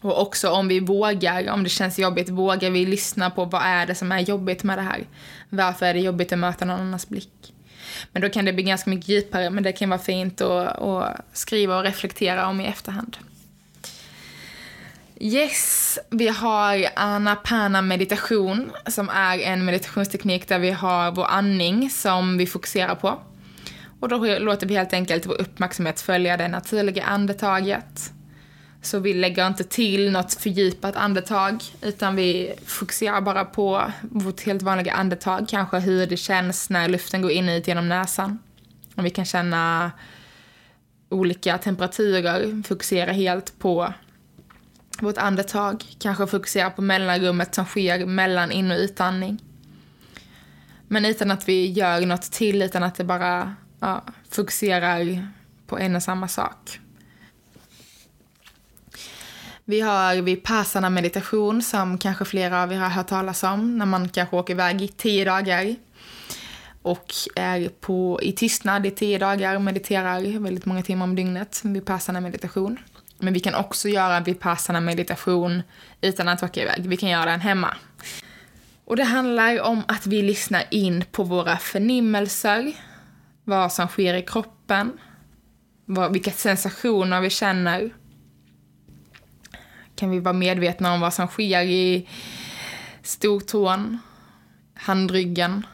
Och 0.00 0.22
också 0.22 0.50
om 0.50 0.68
vi 0.68 0.80
vågar, 0.80 1.50
om 1.50 1.62
det 1.62 1.68
känns 1.68 1.98
jobbigt, 1.98 2.28
vågar 2.28 2.70
vi 2.70 2.86
lyssna 2.86 3.30
på 3.30 3.44
vad 3.44 3.62
är 3.62 3.86
det 3.86 3.94
som 3.94 4.12
är 4.12 4.18
jobbigt 4.20 4.62
med 4.62 4.78
det 4.78 4.82
här? 4.82 5.04
Varför 5.48 5.86
är 5.86 5.94
det 5.94 6.00
jobbigt 6.00 6.32
att 6.32 6.38
möta 6.38 6.64
någon 6.64 6.80
annans 6.80 7.08
blick? 7.08 7.54
Men 8.12 8.22
då 8.22 8.28
kan 8.28 8.44
det 8.44 8.52
bli 8.52 8.62
ganska 8.62 8.90
mycket 8.90 9.08
djupare, 9.08 9.50
men 9.50 9.62
det 9.62 9.72
kan 9.72 9.88
vara 9.88 10.00
fint 10.00 10.40
att, 10.40 10.78
att 10.78 11.20
skriva 11.32 11.78
och 11.78 11.84
reflektera 11.84 12.48
om 12.48 12.60
i 12.60 12.66
efterhand. 12.66 13.16
Yes, 15.22 15.98
vi 16.10 16.28
har 16.28 16.88
anapana 16.96 17.82
meditation 17.82 18.72
som 18.86 19.08
är 19.08 19.38
en 19.38 19.64
meditationsteknik 19.64 20.48
där 20.48 20.58
vi 20.58 20.70
har 20.70 21.12
vår 21.12 21.24
andning 21.24 21.90
som 21.90 22.38
vi 22.38 22.46
fokuserar 22.46 22.94
på. 22.94 23.20
Och 24.00 24.08
då 24.08 24.38
låter 24.38 24.66
vi 24.66 24.76
helt 24.76 24.92
enkelt 24.92 25.26
vår 25.26 25.40
uppmärksamhet 25.40 26.00
följa 26.00 26.36
det 26.36 26.48
naturliga 26.48 27.04
andetaget. 27.04 28.12
Så 28.82 28.98
vi 28.98 29.14
lägger 29.14 29.46
inte 29.46 29.64
till 29.64 30.12
något 30.12 30.34
fördjupat 30.34 30.96
andetag 30.96 31.62
utan 31.82 32.16
vi 32.16 32.54
fokuserar 32.66 33.20
bara 33.20 33.44
på 33.44 33.92
vårt 34.02 34.40
helt 34.40 34.62
vanliga 34.62 34.92
andetag, 34.92 35.46
kanske 35.48 35.78
hur 35.78 36.06
det 36.06 36.16
känns 36.16 36.70
när 36.70 36.88
luften 36.88 37.22
går 37.22 37.30
in 37.30 37.48
och 37.48 37.52
ut 37.52 37.68
genom 37.68 37.88
näsan. 37.88 38.38
Och 38.94 39.04
vi 39.04 39.10
kan 39.10 39.24
känna 39.24 39.90
olika 41.08 41.58
temperaturer, 41.58 42.62
fokusera 42.62 43.12
helt 43.12 43.58
på 43.58 43.94
vårt 45.02 45.18
andetag, 45.18 45.84
kanske 45.98 46.26
fokusera 46.26 46.70
på 46.70 46.82
mellanrummet 46.82 47.54
som 47.54 47.64
sker 47.64 48.06
mellan 48.06 48.52
in 48.52 48.70
och 48.70 48.78
utandning. 48.78 49.42
Men 50.88 51.04
utan 51.04 51.30
att 51.30 51.48
vi 51.48 51.66
gör 51.70 52.06
något 52.06 52.22
till, 52.22 52.62
utan 52.62 52.82
att 52.82 52.94
det 52.94 53.04
bara 53.04 53.54
ja, 53.80 54.04
fokuserar 54.30 55.28
på 55.66 55.78
en 55.78 55.96
och 55.96 56.02
samma 56.02 56.28
sak. 56.28 56.80
Vi 59.64 59.80
har 59.80 60.16
Vipassana 60.16 60.90
meditation 60.90 61.62
som 61.62 61.98
kanske 61.98 62.24
flera 62.24 62.62
av 62.62 62.72
er 62.72 62.76
har 62.76 62.88
hört 62.88 63.06
talas 63.06 63.42
om 63.42 63.78
när 63.78 63.86
man 63.86 64.08
kanske 64.08 64.36
åker 64.36 64.54
iväg 64.54 64.82
i 64.82 64.88
tio 64.88 65.24
dagar 65.24 65.76
och 66.82 67.12
är 67.36 67.68
på, 67.68 68.20
i 68.22 68.32
tystnad 68.32 68.86
i 68.86 68.90
tio 68.90 69.18
dagar 69.18 69.54
och 69.54 69.62
mediterar 69.62 70.38
väldigt 70.38 70.66
många 70.66 70.82
timmar 70.82 71.04
om 71.04 71.16
dygnet. 71.16 71.60
Vipassana 71.64 72.20
meditation. 72.20 72.78
Men 73.20 73.32
vi 73.32 73.40
kan 73.40 73.54
också 73.54 73.88
göra 73.88 74.20
vipassana 74.20 74.80
meditation 74.80 75.62
utan 76.00 76.28
att 76.28 76.42
åka 76.42 76.62
iväg. 76.62 76.86
Vi 76.86 76.96
kan 76.96 77.08
göra 77.08 77.24
den 77.24 77.40
hemma. 77.40 77.74
Och 78.84 78.96
det 78.96 79.04
handlar 79.04 79.60
om 79.60 79.82
att 79.88 80.06
vi 80.06 80.22
lyssnar 80.22 80.64
in 80.70 81.04
på 81.10 81.22
våra 81.22 81.56
förnimmelser, 81.56 82.72
vad 83.44 83.72
som 83.72 83.88
sker 83.88 84.14
i 84.14 84.22
kroppen, 84.22 84.92
vad, 85.84 86.12
vilka 86.12 86.30
sensationer 86.30 87.20
vi 87.20 87.30
känner. 87.30 87.90
Kan 89.96 90.10
vi 90.10 90.20
vara 90.20 90.32
medvetna 90.32 90.94
om 90.94 91.00
vad 91.00 91.14
som 91.14 91.26
sker 91.26 91.62
i 91.62 92.08
stortån, 93.02 93.98
handryggen. 94.74 95.66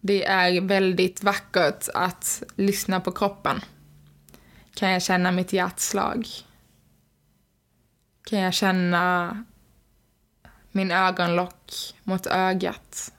Det 0.00 0.26
är 0.26 0.60
väldigt 0.60 1.22
vackert 1.22 1.88
att 1.94 2.42
lyssna 2.56 3.00
på 3.00 3.12
kroppen. 3.12 3.60
Kan 4.74 4.90
jag 4.90 5.02
känna 5.02 5.32
mitt 5.32 5.52
hjärtslag? 5.52 6.26
Kan 8.26 8.38
jag 8.38 8.54
känna 8.54 9.44
min 10.72 10.90
ögonlock 10.90 11.72
mot 12.02 12.26
ögat. 12.26 13.12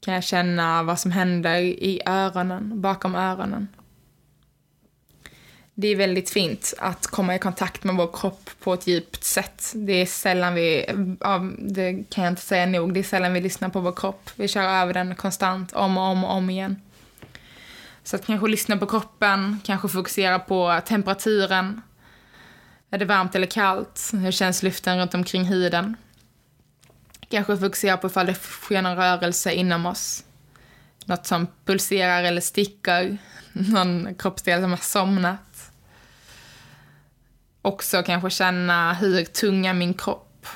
Kan 0.00 0.14
jag 0.14 0.24
känna 0.24 0.82
vad 0.82 1.00
som 1.00 1.10
händer 1.10 1.58
i 1.60 2.02
öronen, 2.06 2.80
bakom 2.80 3.14
öronen. 3.14 3.68
Det 5.74 5.88
är 5.88 5.96
väldigt 5.96 6.30
fint 6.30 6.74
att 6.78 7.06
komma 7.06 7.34
i 7.34 7.38
kontakt 7.38 7.84
med 7.84 7.96
vår 7.96 8.10
kropp 8.12 8.50
på 8.60 8.74
ett 8.74 8.86
djupt 8.86 9.24
sätt. 9.24 9.72
Det 9.74 9.92
är 9.92 10.06
sällan 10.06 10.54
vi, 10.54 10.86
det 11.58 12.04
kan 12.10 12.24
jag 12.24 12.32
inte 12.32 12.42
säga 12.42 12.66
nog, 12.66 12.94
det 12.94 13.00
är 13.00 13.04
sällan 13.04 13.32
vi 13.32 13.40
lyssnar 13.40 13.68
på 13.68 13.80
vår 13.80 13.92
kropp. 13.92 14.30
Vi 14.36 14.48
kör 14.48 14.62
över 14.62 14.94
den 14.94 15.14
konstant, 15.14 15.72
om 15.72 15.98
och 15.98 16.04
om 16.04 16.24
och 16.24 16.30
om 16.30 16.50
igen. 16.50 16.80
Så 18.04 18.16
att 18.16 18.26
kanske 18.26 18.48
lyssna 18.48 18.76
på 18.76 18.86
kroppen, 18.86 19.60
kanske 19.64 19.88
fokusera 19.88 20.38
på 20.38 20.80
temperaturen, 20.86 21.80
är 22.92 22.98
det 22.98 23.04
varmt 23.04 23.34
eller 23.34 23.46
kallt? 23.46 24.10
Hur 24.12 24.30
känns 24.30 24.62
luften 24.62 24.98
runt 24.98 25.14
omkring 25.14 25.44
huden? 25.44 25.96
Kanske 27.28 27.56
fokusera 27.56 27.96
på 27.96 28.06
ifall 28.06 28.26
det 28.26 28.34
sker 28.34 28.82
någon 28.82 28.96
rörelse 28.96 29.52
inom 29.52 29.86
oss. 29.86 30.24
Något 31.04 31.26
som 31.26 31.46
pulserar 31.64 32.22
eller 32.22 32.40
sticker. 32.40 33.18
Någon 33.52 34.14
kroppsdel 34.14 34.62
som 34.62 34.70
har 34.70 34.76
somnat. 34.76 35.70
Också 37.62 38.02
kanske 38.02 38.30
känna 38.30 38.94
hur 38.94 39.24
tung 39.24 39.66
är 39.66 39.74
min 39.74 39.94
kropp? 39.94 40.46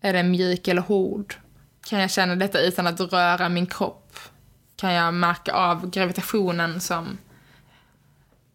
Är 0.00 0.12
den 0.12 0.30
mjuk 0.30 0.68
eller 0.68 0.82
hård? 0.82 1.34
Kan 1.86 2.00
jag 2.00 2.10
känna 2.10 2.36
detta 2.36 2.60
utan 2.60 2.86
att 2.86 3.00
röra 3.00 3.48
min 3.48 3.66
kropp? 3.66 4.18
Kan 4.76 4.92
jag 4.92 5.14
märka 5.14 5.52
av 5.52 5.90
gravitationen 5.90 6.80
som 6.80 7.18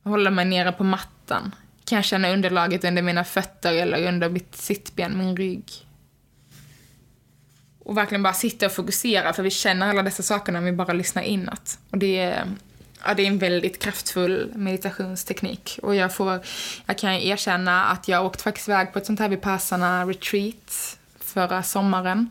håller 0.03 0.31
mig 0.31 0.45
nere 0.45 0.71
på 0.71 0.83
mattan? 0.83 1.55
Kan 1.93 1.97
jag 1.97 2.05
känna 2.05 2.33
underlaget 2.33 2.83
under 2.83 3.01
mina 3.01 3.23
fötter 3.23 3.73
eller 3.73 4.07
under 4.07 4.29
mitt 4.29 4.55
sittben, 4.55 5.17
min 5.17 5.37
rygg. 5.37 5.71
Och 7.79 7.97
verkligen 7.97 8.23
bara 8.23 8.33
sitta 8.33 8.65
och 8.65 8.71
fokusera, 8.71 9.33
för 9.33 9.43
vi 9.43 9.51
känner 9.51 9.89
alla 9.89 10.03
dessa 10.03 10.23
saker 10.23 10.51
när 10.51 10.61
vi 10.61 10.71
bara 10.71 10.93
lyssnar 10.93 11.23
inåt. 11.23 11.77
Och 11.89 11.97
det 11.97 12.19
är, 12.19 12.47
ja, 13.05 13.13
det 13.13 13.23
är 13.23 13.27
en 13.27 13.37
väldigt 13.37 13.83
kraftfull 13.83 14.51
meditationsteknik. 14.55 15.79
Och 15.83 15.95
jag, 15.95 16.15
får, 16.15 16.39
jag 16.85 16.97
kan 16.97 17.11
erkänna 17.11 17.85
att 17.85 18.07
jag 18.07 18.25
åkte 18.25 18.43
faktiskt 18.43 18.67
iväg 18.67 18.93
på 18.93 18.99
ett 18.99 19.05
sånt 19.05 19.19
här 19.19 19.29
Vipassana 19.29 20.05
retreat 20.05 20.97
förra 21.19 21.63
sommaren. 21.63 22.29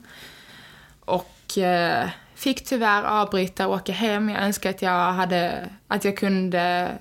Och 1.01 1.59
eh, 1.59 2.09
fick 2.35 2.65
tyvärr 2.65 3.03
avbryta 3.03 3.67
och 3.67 3.75
åka 3.75 3.93
hem. 3.93 4.29
Jag 4.29 4.43
önskar 4.43 4.71
att 4.71 4.83
jag, 4.83 5.13
hade, 5.13 5.69
att 5.89 6.05
jag 6.05 6.17
kunde 6.17 6.99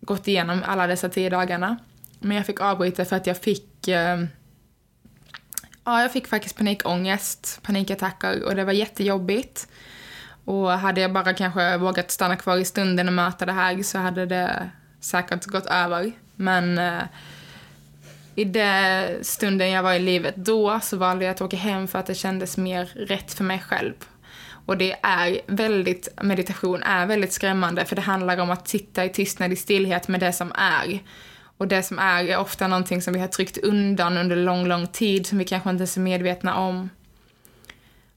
gått 0.00 0.28
igenom 0.28 0.62
alla 0.66 0.86
dessa 0.86 1.08
tio 1.08 1.30
dagarna. 1.30 1.76
Men 2.18 2.36
jag 2.36 2.46
fick 2.46 2.60
avbryta 2.60 3.04
för 3.04 3.16
att 3.16 3.26
jag 3.26 3.36
fick 3.36 3.88
eh, 3.88 4.24
Ja, 5.84 6.02
jag 6.02 6.12
fick 6.12 6.26
faktiskt 6.26 6.56
panikångest, 6.56 7.60
panikattacker 7.62 8.44
och 8.44 8.54
det 8.54 8.64
var 8.64 8.72
jättejobbigt. 8.72 9.68
Och 10.44 10.70
hade 10.70 11.00
jag 11.00 11.12
bara 11.12 11.34
kanske 11.34 11.76
vågat 11.76 12.10
stanna 12.10 12.36
kvar 12.36 12.56
i 12.56 12.64
stunden 12.64 13.08
och 13.08 13.14
möta 13.14 13.46
det 13.46 13.52
här 13.52 13.82
så 13.82 13.98
hade 13.98 14.26
det 14.26 14.70
säkert 15.00 15.44
gått 15.44 15.66
över. 15.66 16.12
Men 16.36 16.78
eh, 16.78 17.02
i 18.34 18.44
den 18.44 19.24
stunden 19.24 19.70
jag 19.70 19.82
var 19.82 19.94
i 19.94 19.98
livet 19.98 20.36
då 20.36 20.80
så 20.82 20.96
valde 20.96 21.24
jag 21.24 21.32
att 21.32 21.40
åka 21.40 21.56
hem 21.56 21.88
för 21.88 21.98
att 21.98 22.06
det 22.06 22.14
kändes 22.14 22.56
mer 22.56 22.84
rätt 22.84 23.32
för 23.32 23.44
mig 23.44 23.58
själv. 23.58 23.94
Och 24.70 24.78
det 24.78 24.96
är 25.02 25.40
väldigt, 25.46 26.08
meditation 26.22 26.82
är 26.82 27.06
väldigt 27.06 27.32
skrämmande 27.32 27.84
för 27.84 27.96
det 27.96 28.02
handlar 28.02 28.38
om 28.38 28.50
att 28.50 28.68
sitta 28.68 29.04
i 29.04 29.08
tystnad 29.08 29.52
i 29.52 29.56
stillhet 29.56 30.08
med 30.08 30.20
det 30.20 30.32
som 30.32 30.52
är. 30.54 31.02
Och 31.58 31.68
det 31.68 31.82
som 31.82 31.98
är 31.98 32.24
är 32.24 32.38
ofta 32.38 32.68
någonting 32.68 33.02
som 33.02 33.14
vi 33.14 33.20
har 33.20 33.28
tryckt 33.28 33.58
undan 33.58 34.16
under 34.16 34.36
lång, 34.36 34.66
lång 34.66 34.86
tid 34.86 35.26
som 35.26 35.38
vi 35.38 35.44
kanske 35.44 35.70
inte 35.70 35.84
är 35.84 35.86
så 35.86 36.00
medvetna 36.00 36.56
om. 36.56 36.90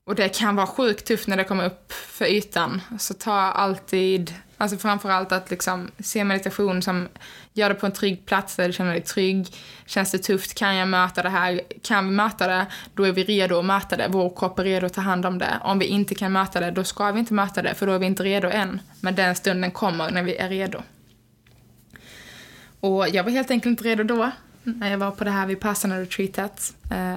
Och 0.04 0.16
det 0.16 0.30
kan 0.30 0.56
vara 0.56 0.68
sjukt 0.68 1.08
tufft 1.08 1.28
när 1.28 1.38
det 1.38 1.44
kommer 1.44 1.66
upp 1.66 1.92
för 1.92 2.26
ytan. 2.26 2.82
Så 3.00 3.14
ta 3.14 3.34
alltid, 3.34 4.34
alltså 4.58 4.78
framförallt 4.78 5.32
att 5.32 5.50
liksom 5.50 5.92
se 6.00 6.24
meditation 6.24 6.82
som 6.82 7.08
gör 7.54 7.70
det 7.70 7.76
på 7.76 7.86
en 7.86 7.92
trygg 7.92 8.26
plats 8.26 8.56
där 8.56 8.68
du 8.68 8.74
känner 8.74 8.92
dig 8.92 9.02
trygg. 9.02 9.48
Känns 9.86 10.12
det 10.12 10.18
tufft? 10.18 10.54
Kan 10.54 10.76
jag 10.76 10.88
möta 10.88 11.24
det 11.24 11.30
här? 11.30 11.62
Kan 11.84 12.10
vi 12.10 12.16
möta 12.16 12.48
det? 12.48 12.66
Då 12.94 13.04
är 13.04 13.12
vi 13.12 13.24
redo 13.24 13.60
att 13.60 13.66
möta 13.66 13.98
det. 13.98 14.08
Vår 14.10 14.34
kropp 14.36 14.60
är 14.60 14.64
redo 14.64 14.86
att 14.86 14.94
ta 14.94 15.02
hand 15.02 15.26
om 15.26 15.38
det. 15.38 15.60
Om 15.62 15.80
vi 15.80 15.86
inte 15.86 16.16
kan 16.16 16.32
möta 16.32 16.60
det, 16.60 16.72
då 16.72 16.84
ska 16.84 17.12
vi 17.12 17.20
inte 17.20 17.34
möta 17.34 17.62
det, 17.62 17.74
för 17.74 17.88
då 17.88 17.94
är 17.94 18.00
vi 18.00 18.06
inte 18.06 18.24
redo 18.24 18.50
än. 18.50 18.82
Men 19.02 19.16
den 19.16 19.36
stunden 19.36 19.72
kommer 19.72 20.12
när 20.12 20.24
vi 20.24 20.36
är 20.36 20.50
redo. 20.50 20.82
Och 22.80 23.10
jag 23.10 23.24
var 23.24 23.32
helt 23.32 23.52
enkelt 23.52 23.72
inte 23.72 23.84
redo 23.84 24.04
då, 24.04 24.32
när 24.64 24.92
jag 24.92 24.98
var 24.98 25.12
på 25.12 25.24
det 25.24 25.32
här 25.32 25.46
Vipassana 25.48 26.00
retreatet. 26.00 26.74
Eh, 26.92 27.16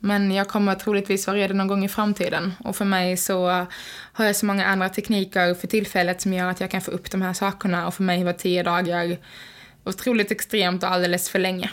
men 0.00 0.30
jag 0.30 0.48
kommer 0.48 0.74
troligtvis 0.74 1.26
vara 1.26 1.36
redo 1.36 1.54
någon 1.54 1.66
gång 1.66 1.84
i 1.84 1.88
framtiden. 1.88 2.54
Och 2.64 2.76
för 2.76 2.84
mig 2.84 3.16
så 3.16 3.66
har 4.12 4.24
jag 4.24 4.36
så 4.36 4.46
många 4.46 4.66
andra 4.66 4.88
tekniker 4.88 5.54
för 5.54 5.66
tillfället 5.66 6.20
som 6.20 6.32
gör 6.32 6.50
att 6.50 6.60
jag 6.60 6.70
kan 6.70 6.80
få 6.80 6.90
upp 6.90 7.10
de 7.10 7.22
här 7.22 7.32
sakerna. 7.32 7.86
Och 7.86 7.94
för 7.94 8.02
mig 8.02 8.24
var 8.24 8.32
tio 8.32 8.62
dagar 8.62 9.18
otroligt 9.88 10.30
extremt 10.30 10.82
och 10.82 10.90
alldeles 10.90 11.30
för 11.30 11.38
länge. 11.38 11.70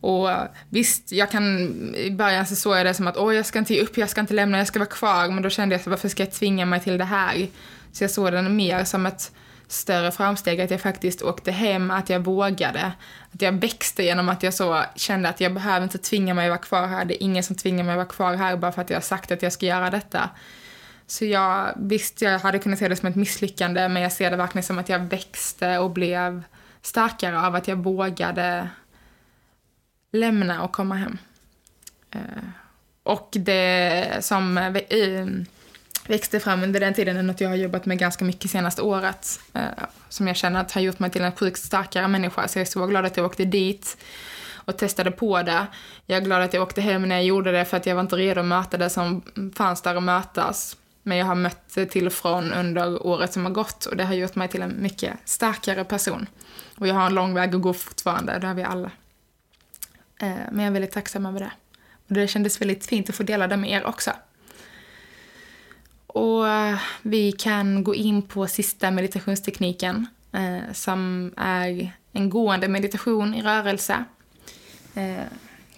Och 0.00 0.30
eh, 0.30 0.44
visst, 0.68 1.12
jag 1.12 1.30
kan, 1.30 1.68
i 1.94 2.10
början 2.10 2.46
så 2.46 2.56
såg 2.56 2.76
jag 2.76 2.86
det 2.86 2.94
som 2.94 3.06
att 3.06 3.16
åh, 3.16 3.34
jag 3.34 3.46
ska 3.46 3.58
inte 3.58 3.74
ge 3.74 3.80
upp, 3.80 3.96
jag 3.96 4.10
ska 4.10 4.20
inte 4.20 4.34
lämna, 4.34 4.58
jag 4.58 4.66
ska 4.66 4.78
vara 4.78 4.88
kvar. 4.88 5.28
Men 5.28 5.42
då 5.42 5.50
kände 5.50 5.74
jag 5.74 5.84
så 5.84 5.90
varför 5.90 6.08
ska 6.08 6.22
jag 6.22 6.32
tvinga 6.32 6.66
mig 6.66 6.80
till 6.80 6.98
det 6.98 7.04
här? 7.04 7.48
Så 7.92 8.04
jag 8.04 8.10
såg 8.10 8.32
den 8.32 8.56
mer 8.56 8.84
som 8.84 9.06
ett 9.06 9.32
större 9.68 10.10
framsteg, 10.10 10.60
att 10.60 10.70
jag 10.70 10.80
faktiskt 10.80 11.22
åkte 11.22 11.52
hem, 11.52 11.90
att 11.90 12.10
jag 12.10 12.20
vågade. 12.20 12.92
Att 13.32 13.42
jag 13.42 13.52
växte 13.52 14.02
genom 14.02 14.28
att 14.28 14.42
jag 14.42 14.54
så 14.54 14.82
kände 14.96 15.28
att 15.28 15.40
jag 15.40 15.54
behöver 15.54 15.84
inte 15.84 15.98
tvinga 15.98 16.34
mig 16.34 16.46
att 16.46 16.50
vara 16.50 16.58
kvar 16.58 16.86
här. 16.86 17.04
Det 17.04 17.22
är 17.22 17.24
ingen 17.24 17.42
som 17.42 17.56
tvingar 17.56 17.84
mig 17.84 17.92
att 17.92 17.96
vara 17.96 18.06
kvar 18.06 18.34
här 18.34 18.56
bara 18.56 18.72
för 18.72 18.82
att 18.82 18.90
jag 18.90 18.96
har 18.96 19.02
sagt 19.02 19.32
att 19.32 19.42
jag 19.42 19.52
ska 19.52 19.66
göra 19.66 19.90
detta. 19.90 20.30
Så 21.06 21.24
jag, 21.24 21.74
visst, 21.76 22.22
jag 22.22 22.38
hade 22.38 22.58
kunnat 22.58 22.78
se 22.78 22.88
det 22.88 22.96
som 22.96 23.08
ett 23.08 23.16
misslyckande, 23.16 23.88
men 23.88 24.02
jag 24.02 24.12
ser 24.12 24.30
det 24.30 24.36
verkligen 24.36 24.62
som 24.62 24.78
att 24.78 24.88
jag 24.88 24.98
växte 24.98 25.78
och 25.78 25.90
blev 25.90 26.42
starkare 26.86 27.40
av 27.40 27.54
att 27.54 27.68
jag 27.68 27.76
vågade 27.76 28.68
lämna 30.12 30.62
och 30.62 30.72
komma 30.72 30.94
hem. 30.94 31.18
Eh, 32.10 32.20
och 33.02 33.28
det 33.32 34.18
som 34.20 34.74
växte 36.06 36.40
fram 36.40 36.62
under 36.62 36.80
den 36.80 36.94
tiden 36.94 37.16
är 37.16 37.22
något 37.22 37.40
jag 37.40 37.48
har 37.48 37.56
jobbat 37.56 37.86
med 37.86 37.98
ganska 37.98 38.24
mycket 38.24 38.50
senaste 38.50 38.82
året. 38.82 39.40
Eh, 39.52 39.62
som 40.08 40.26
jag 40.26 40.36
känner 40.36 40.60
att 40.60 40.72
har 40.72 40.80
gjort 40.80 40.98
mig 40.98 41.10
till 41.10 41.22
en 41.22 41.32
sjukt 41.32 41.60
starkare 41.60 42.08
människa. 42.08 42.48
Så 42.48 42.58
jag 42.58 42.66
är 42.66 42.70
så 42.70 42.86
glad 42.86 43.04
att 43.04 43.16
jag 43.16 43.26
åkte 43.26 43.44
dit 43.44 43.96
och 44.54 44.78
testade 44.78 45.10
på 45.10 45.42
det. 45.42 45.66
Jag 46.06 46.16
är 46.16 46.24
glad 46.24 46.42
att 46.42 46.54
jag 46.54 46.62
åkte 46.62 46.80
hem 46.80 47.08
när 47.08 47.16
jag 47.16 47.24
gjorde 47.24 47.52
det 47.52 47.64
för 47.64 47.76
att 47.76 47.86
jag 47.86 47.94
var 47.94 48.02
inte 48.02 48.16
redo 48.16 48.40
att 48.40 48.46
möta 48.46 48.76
det 48.76 48.90
som 48.90 49.22
fanns 49.54 49.82
där 49.82 49.94
att 49.94 50.02
mötas. 50.02 50.76
Men 51.06 51.18
jag 51.18 51.26
har 51.26 51.34
mött 51.34 51.74
det 51.74 51.86
till 51.86 52.06
och 52.06 52.12
från 52.12 52.52
under 52.52 53.06
året 53.06 53.32
som 53.32 53.44
har 53.44 53.52
gått 53.52 53.86
och 53.86 53.96
det 53.96 54.04
har 54.04 54.14
gjort 54.14 54.34
mig 54.34 54.48
till 54.48 54.62
en 54.62 54.82
mycket 54.82 55.12
starkare 55.24 55.84
person. 55.84 56.26
Och 56.78 56.88
jag 56.88 56.94
har 56.94 57.06
en 57.06 57.14
lång 57.14 57.34
väg 57.34 57.54
att 57.54 57.60
gå 57.60 57.72
fortfarande, 57.72 58.38
det 58.38 58.46
har 58.46 58.54
vi 58.54 58.62
alla. 58.62 58.90
Eh, 60.20 60.28
men 60.28 60.58
jag 60.58 60.66
är 60.66 60.70
väldigt 60.70 60.92
tacksam 60.92 61.26
över 61.26 61.40
det. 61.40 61.50
Och 62.08 62.14
det 62.14 62.28
kändes 62.28 62.60
väldigt 62.60 62.86
fint 62.86 63.08
att 63.08 63.14
få 63.14 63.22
dela 63.22 63.46
det 63.46 63.56
med 63.56 63.70
er 63.70 63.84
också. 63.84 64.10
Och 66.06 66.48
eh, 66.48 66.78
vi 67.02 67.32
kan 67.32 67.84
gå 67.84 67.94
in 67.94 68.22
på 68.22 68.46
sista 68.46 68.90
meditationstekniken 68.90 70.06
eh, 70.32 70.72
som 70.72 71.32
är 71.36 71.92
en 72.12 72.30
gående 72.30 72.68
meditation 72.68 73.34
i 73.34 73.42
rörelse. 73.42 74.04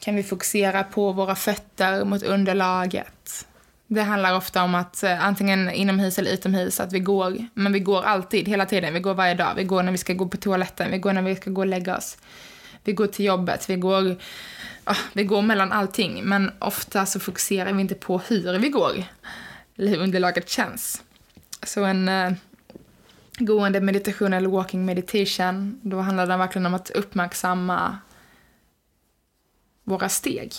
Kan 0.01 0.17
vi 0.17 0.23
fokusera 0.23 0.85
på 0.85 1.13
våra 1.13 1.35
fötter 1.35 2.05
mot 2.05 2.23
underlaget. 2.23 3.47
Det 3.89 4.03
handlar 4.03 4.37
ofta 4.37 4.63
om 4.63 4.75
att 4.75 5.03
eh, 5.03 5.25
antingen 5.25 5.71
inomhus 5.71 6.19
eller 6.19 6.31
utomhus 6.31 6.81
att 6.81 6.93
vi 6.93 7.01
går, 7.01 7.47
men 7.55 7.73
vi 7.73 7.81
går 7.81 8.03
alltid, 8.03 8.49
hela 8.49 8.67
tiden. 8.67 8.95
Vi 8.95 9.01
går 9.01 9.15
varje 9.15 9.35
dag. 9.35 9.55
Vi 9.57 9.65
går 9.65 9.83
när 9.83 9.93
vi 9.93 9.99
ska 9.99 10.13
gå 10.13 10.29
på 10.29 10.37
toaletten, 10.37 10.91
vi 10.91 10.99
går 10.99 11.13
när 11.13 11.23
vi 11.23 11.37
ska 11.37 11.51
gå 11.51 11.61
och 11.61 11.67
lägga 11.67 11.97
oss. 11.97 12.19
Vi 12.85 12.93
går 12.93 13.07
till 13.07 13.25
jobbet, 13.25 13.71
vi 13.71 13.77
går, 13.77 14.17
oh, 14.87 14.99
vi 15.13 15.25
går 15.25 15.43
mellan 15.43 15.73
allting. 15.73 16.25
Men 16.25 16.53
ofta 16.59 17.07
så 17.07 17.21
fokuserar 17.21 17.73
vi 17.73 17.81
inte 17.81 17.95
på 17.95 18.19
hur 18.19 18.59
vi 18.59 18.69
går 18.69 19.05
eller 19.77 19.91
hur 19.91 19.99
underlaget 19.99 20.49
känns. 20.49 21.03
Så 21.63 21.85
en 21.85 22.09
uh, 22.09 22.33
gående 23.39 23.81
meditation 23.81 24.33
eller 24.33 24.49
walking 24.49 24.85
meditation, 24.85 25.81
då 25.83 26.01
handlar 26.01 26.27
det 26.27 26.37
verkligen 26.37 26.67
om 26.67 26.75
att 26.75 26.91
uppmärksamma 26.91 27.99
våra 29.85 30.09
steg. 30.09 30.53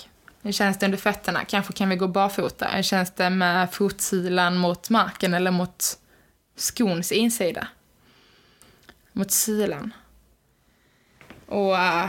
Hur 0.48 0.52
känns 0.54 0.78
det 0.78 0.86
under 0.86 0.98
fötterna? 0.98 1.46
Kanske 1.46 1.74
kan 1.74 1.90
vi 1.90 1.96
gå 1.96 2.08
barfota? 2.08 2.68
Hur 2.68 2.84
känns 2.84 3.12
det 3.12 3.30
med 3.30 3.74
fotsulan 3.74 4.58
mot 4.58 4.90
marken 4.90 5.34
eller 5.34 5.52
mot 5.52 6.00
skons 6.56 7.12
insida? 7.12 7.68
Mot 9.12 9.32
silan. 9.32 9.94
Och 11.46 11.72
uh, 11.72 12.08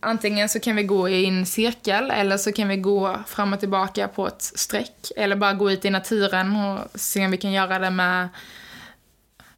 antingen 0.00 0.48
så 0.48 0.60
kan 0.60 0.76
vi 0.76 0.82
gå 0.82 1.08
i 1.08 1.26
en 1.26 1.46
cirkel 1.46 2.10
eller 2.10 2.36
så 2.36 2.52
kan 2.52 2.68
vi 2.68 2.76
gå 2.76 3.18
fram 3.26 3.52
och 3.52 3.60
tillbaka 3.60 4.08
på 4.08 4.26
ett 4.26 4.42
streck. 4.42 5.12
Eller 5.16 5.36
bara 5.36 5.52
gå 5.52 5.70
ut 5.70 5.84
i 5.84 5.90
naturen 5.90 6.56
och 6.56 7.00
se 7.00 7.24
om 7.24 7.30
vi 7.30 7.36
kan 7.36 7.52
göra 7.52 7.78
det 7.78 7.90
med, 7.90 8.28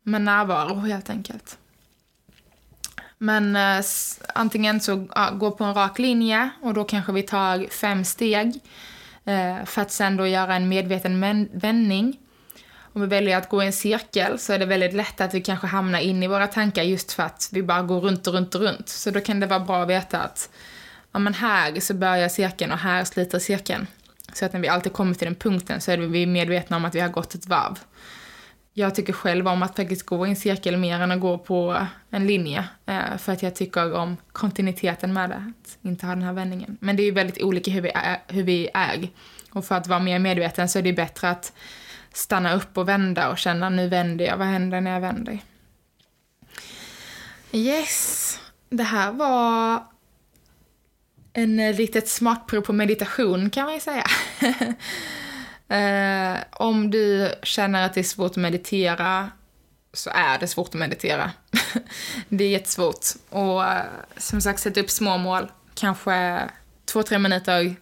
med 0.03 0.23
närvaro 0.23 0.75
helt 0.75 1.11
enkelt. 1.11 1.59
Men 3.23 3.57
eh, 3.57 3.85
antingen 4.35 4.81
så 4.81 5.07
ja, 5.15 5.31
gå 5.31 5.51
på 5.51 5.65
en 5.65 5.75
rak 5.75 5.99
linje 5.99 6.51
och 6.63 6.75
då 6.75 6.85
kanske 6.85 7.13
vi 7.13 7.23
tar 7.23 7.67
fem 7.71 8.05
steg 8.05 8.61
eh, 9.25 9.65
för 9.65 9.83
att 9.83 9.91
sen 9.91 10.17
då 10.17 10.27
göra 10.27 10.55
en 10.55 10.69
medveten 10.69 11.21
vändning 11.53 12.19
om 12.93 13.01
vi 13.01 13.07
väljer 13.07 13.37
att 13.39 13.49
gå 13.49 13.63
i 13.63 13.67
en 13.67 13.73
cirkel 13.73 14.39
så 14.39 14.53
är 14.53 14.59
det 14.59 14.67
väldigt 14.67 14.95
lätt 14.95 15.21
att 15.21 15.35
vi 15.35 15.41
kanske 15.41 15.67
hamnar 15.67 16.01
in 16.01 16.23
i 16.23 16.27
våra 16.27 16.47
tankar 16.47 16.83
just 16.83 17.13
för 17.13 17.23
att 17.23 17.49
vi 17.53 17.63
bara 17.63 17.83
går 17.83 18.01
runt 18.01 18.27
och 18.27 18.35
runt 18.35 18.55
och 18.55 18.61
runt. 18.61 18.89
Så 18.89 19.11
då 19.11 19.21
kan 19.21 19.41
det 19.41 19.47
vara 19.47 19.61
bra 19.61 19.83
att 19.83 19.89
veta 19.89 20.19
att 20.19 20.51
ja, 21.13 21.19
men 21.19 21.35
här 21.35 21.81
så 21.81 21.95
börjar 21.95 22.29
cirkeln 22.29 22.73
och 22.73 22.79
här 22.79 23.05
slutar 23.05 23.39
cirkeln. 23.39 23.87
Så 24.33 24.45
att 24.45 24.53
när 24.53 24.61
vi 24.61 24.69
alltid 24.69 24.93
kommer 24.93 25.15
till 25.15 25.27
den 25.27 25.35
punkten 25.35 25.81
så 25.81 25.91
är 25.91 25.99
vi 25.99 26.27
medvetna 26.27 26.77
om 26.77 26.85
att 26.85 26.95
vi 26.95 27.01
har 27.01 27.09
gått 27.09 27.35
ett 27.35 27.47
varv. 27.47 27.79
Jag 28.75 28.95
tycker 28.95 29.13
själv 29.13 29.49
om 29.49 29.63
att 29.63 29.77
faktiskt 29.77 30.07
gå 30.07 30.27
i 30.27 30.31
en 30.31 30.37
cirkel 30.37 30.77
mer 30.77 31.01
än 31.01 31.11
att 31.11 31.21
gå 31.21 31.39
på 31.39 31.87
en 32.11 32.27
linje. 32.27 32.69
Eh, 32.87 33.17
för 33.19 33.33
att 33.33 33.43
jag 33.43 33.55
tycker 33.55 33.95
om 33.95 34.17
kontinuiteten 34.33 35.13
med 35.13 35.31
det, 35.31 35.37
att 35.37 35.79
inte 35.83 36.07
ha 36.07 36.15
den 36.15 36.23
här 36.23 36.33
vändningen. 36.33 36.77
Men 36.81 36.97
det 36.97 37.03
är 37.03 37.05
ju 37.05 37.11
väldigt 37.11 37.43
olika 37.43 37.71
hur 37.71 37.81
vi 37.81 37.91
är. 37.95 38.23
Hur 38.29 38.43
vi 38.43 38.71
är. 38.75 39.09
Och 39.51 39.65
för 39.65 39.75
att 39.75 39.87
vara 39.87 40.01
mer 40.01 40.19
medveten 40.19 40.69
så 40.69 40.79
är 40.79 40.83
det 40.83 40.93
bättre 40.93 41.31
att 41.31 41.53
stanna 42.13 42.55
upp 42.55 42.79
och 42.79 42.89
vända 42.89 43.31
och 43.31 43.39
känna 43.39 43.69
nu 43.69 43.89
vänder 43.89 44.25
jag, 44.25 44.37
vad 44.37 44.47
händer 44.47 44.81
när 44.81 44.91
jag 44.91 45.01
vänder? 45.01 45.39
Yes, 47.53 48.39
det 48.71 48.83
här 48.83 49.13
var 49.13 49.83
en 51.33 51.57
litet 51.57 52.09
smakprov 52.09 52.61
på 52.61 52.73
meditation 52.73 53.51
kan 53.51 53.65
man 53.65 53.75
ju 53.75 53.81
säga. 53.81 54.07
eh, 55.73 56.39
om 56.51 56.91
du 56.91 57.33
känner 57.43 57.87
att 57.87 57.95
det 57.95 58.01
är 58.01 58.05
svårt 58.05 58.31
att 58.31 58.37
meditera 58.37 59.31
så 59.93 60.11
är 60.15 60.39
det 60.39 60.47
svårt 60.47 60.69
att 60.69 60.75
meditera. 60.75 61.31
det 62.29 62.45
är 62.45 62.49
jättesvårt. 62.49 63.07
Och 63.29 63.65
eh, 63.65 63.85
som 64.17 64.41
sagt, 64.41 64.61
sätt 64.61 64.77
upp 64.77 64.91
små 64.91 65.19
mål. 65.19 65.51
Kanske 65.75 66.43
två, 66.85 67.03
tre 67.03 67.19
minuter, 67.19 67.77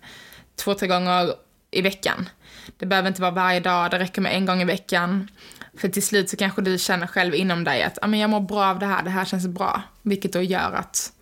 två, 0.56 0.74
tre 0.74 0.88
gånger 0.88 1.34
i 1.70 1.82
veckan. 1.82 2.28
Det 2.76 2.86
behöver 2.86 3.08
inte 3.08 3.22
vara 3.22 3.30
varje 3.30 3.60
dag, 3.60 3.90
det 3.90 3.98
räcker 3.98 4.22
med 4.22 4.34
en 4.34 4.46
gång 4.46 4.62
i 4.62 4.64
veckan. 4.64 5.30
För 5.74 5.88
till 5.88 6.06
slut 6.06 6.30
så 6.30 6.36
kanske 6.36 6.62
du 6.62 6.78
känner 6.78 7.06
själv 7.06 7.34
inom 7.34 7.64
dig 7.64 7.82
att 7.82 7.98
ah, 8.02 8.06
men 8.06 8.20
jag 8.20 8.30
mår 8.30 8.40
bra 8.40 8.64
av 8.64 8.78
det 8.78 8.86
här, 8.86 9.02
det 9.02 9.10
här 9.10 9.24
känns 9.24 9.46
bra. 9.46 9.82
Vilket 10.02 10.32
då 10.32 10.42
gör 10.42 10.72
att 10.72 11.12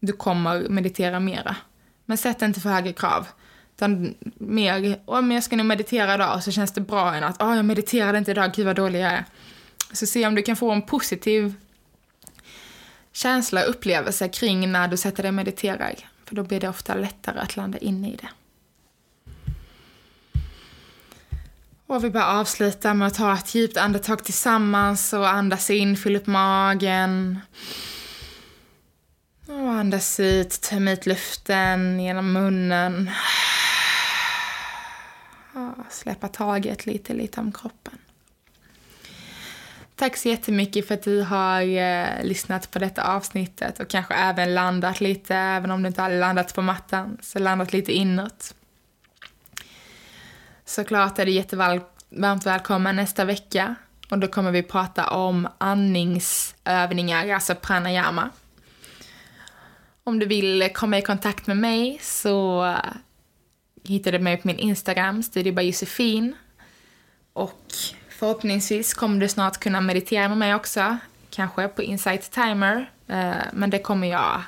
du 0.00 0.12
kommer 0.12 0.68
meditera 0.68 1.20
mera. 1.20 1.56
Men 2.04 2.18
sätt 2.18 2.42
inte 2.42 2.60
för 2.60 2.68
höga 2.70 2.92
krav. 2.92 3.26
Utan 3.76 4.14
mer, 4.38 5.00
om 5.04 5.32
jag 5.32 5.44
ska 5.44 5.56
nu 5.56 5.62
meditera 5.62 6.14
idag 6.14 6.42
så 6.42 6.50
känns 6.50 6.72
det 6.72 6.80
bra 6.80 7.14
än 7.14 7.24
att 7.24 7.42
oh, 7.42 7.56
jag 7.56 7.64
mediterade 7.64 8.18
inte 8.18 8.30
idag, 8.30 8.52
gud 8.52 8.66
vad 8.66 8.76
dålig 8.76 9.00
jag 9.00 9.12
är. 9.12 9.24
Så 9.92 10.06
se 10.06 10.26
om 10.26 10.34
du 10.34 10.42
kan 10.42 10.56
få 10.56 10.70
en 10.70 10.82
positiv 10.82 11.54
känsla 13.12 13.62
och 13.62 13.70
upplevelse 13.70 14.28
kring 14.28 14.72
när 14.72 14.88
du 14.88 14.96
sätter 14.96 15.22
dig 15.22 15.28
och 15.28 15.34
mediterar. 15.34 15.94
För 16.24 16.34
då 16.34 16.42
blir 16.42 16.60
det 16.60 16.68
ofta 16.68 16.94
lättare 16.94 17.38
att 17.38 17.56
landa 17.56 17.78
in 17.78 18.04
i 18.04 18.16
det. 18.16 18.28
Och 21.86 22.04
vi 22.04 22.10
bara 22.10 22.26
avsluta 22.26 22.94
med 22.94 23.06
att 23.08 23.14
ta 23.14 23.34
ett 23.34 23.54
djupt 23.54 23.76
andetag 23.76 24.24
tillsammans 24.24 25.12
och 25.12 25.28
andas 25.28 25.70
in, 25.70 25.96
fyll 25.96 26.16
upp 26.16 26.26
magen. 26.26 27.40
Och 29.46 29.72
andas 29.72 30.20
ut, 30.20 30.60
töm 30.60 30.88
ut 30.88 31.06
luften 31.06 32.00
genom 32.00 32.32
munnen. 32.32 33.10
Släppa 35.90 36.28
taget 36.28 36.86
lite, 36.86 37.14
lite 37.14 37.40
om 37.40 37.52
kroppen. 37.52 37.98
Tack 39.96 40.16
så 40.16 40.28
jättemycket 40.28 40.88
för 40.88 40.94
att 40.94 41.02
du 41.02 41.22
har 41.22 41.62
eh, 41.62 42.24
lyssnat 42.24 42.70
på 42.70 42.78
detta 42.78 43.02
avsnittet 43.02 43.80
och 43.80 43.88
kanske 43.88 44.14
även 44.14 44.54
landat 44.54 45.00
lite, 45.00 45.36
även 45.36 45.70
om 45.70 45.82
du 45.82 45.88
inte 45.88 46.02
har 46.02 46.10
landat 46.10 46.54
på 46.54 46.62
mattan, 46.62 47.18
så 47.20 47.38
landat 47.38 47.72
lite 47.72 47.92
inåt. 47.92 48.54
Såklart 50.64 51.18
är 51.18 51.26
du 51.26 51.32
jättevarmt 51.32 52.46
välkommen 52.46 52.96
nästa 52.96 53.24
vecka 53.24 53.74
och 54.10 54.18
då 54.18 54.28
kommer 54.28 54.50
vi 54.50 54.62
prata 54.62 55.10
om 55.10 55.48
andningsövningar, 55.58 57.28
alltså 57.28 57.54
pranayama. 57.54 58.30
Om 60.04 60.18
du 60.18 60.26
vill 60.26 60.70
komma 60.74 60.98
i 60.98 61.02
kontakt 61.02 61.46
med 61.46 61.56
mig 61.56 61.98
så 62.02 62.64
hittade 63.84 64.18
mig 64.18 64.36
på 64.36 64.48
min 64.48 64.58
Instagram, 64.58 65.22
Studio 65.22 65.52
by 65.52 65.62
Josefin. 65.62 66.34
Och 67.32 67.62
förhoppningsvis 68.08 68.94
kommer 68.94 69.20
du 69.20 69.28
snart 69.28 69.60
kunna 69.60 69.80
meditera 69.80 70.28
med 70.28 70.38
mig 70.38 70.54
också. 70.54 70.98
Kanske 71.30 71.68
på 71.68 71.82
Insight 71.82 72.30
Timer. 72.30 72.90
Eh, 73.08 73.34
men 73.52 73.70
det 73.70 73.78
kommer 73.78 74.08
jag 74.08 74.42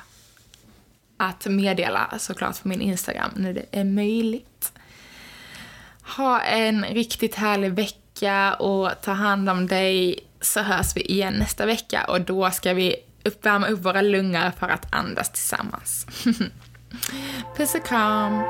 att 1.17 1.45
meddela 1.45 2.13
såklart 2.19 2.61
på 2.61 2.67
min 2.67 2.81
Instagram 2.81 3.31
när 3.35 3.53
det 3.53 3.65
är 3.71 3.83
möjligt. 3.83 4.71
Ha 6.15 6.41
en 6.41 6.85
riktigt 6.85 7.35
härlig 7.35 7.73
vecka 7.73 8.53
och 8.53 8.91
ta 9.01 9.11
hand 9.11 9.49
om 9.49 9.67
dig 9.67 10.19
så 10.41 10.61
hörs 10.61 10.95
vi 10.95 11.01
igen 11.01 11.33
nästa 11.33 11.65
vecka 11.65 12.05
och 12.07 12.21
då 12.21 12.51
ska 12.51 12.73
vi 12.73 12.95
uppvärma 13.25 13.67
upp 13.67 13.85
våra 13.85 14.01
lungor 14.01 14.51
för 14.59 14.69
att 14.69 14.95
andas 14.95 15.31
tillsammans. 15.31 16.07
Puss 17.57 17.75
och 17.75 17.85
kram! 17.85 18.43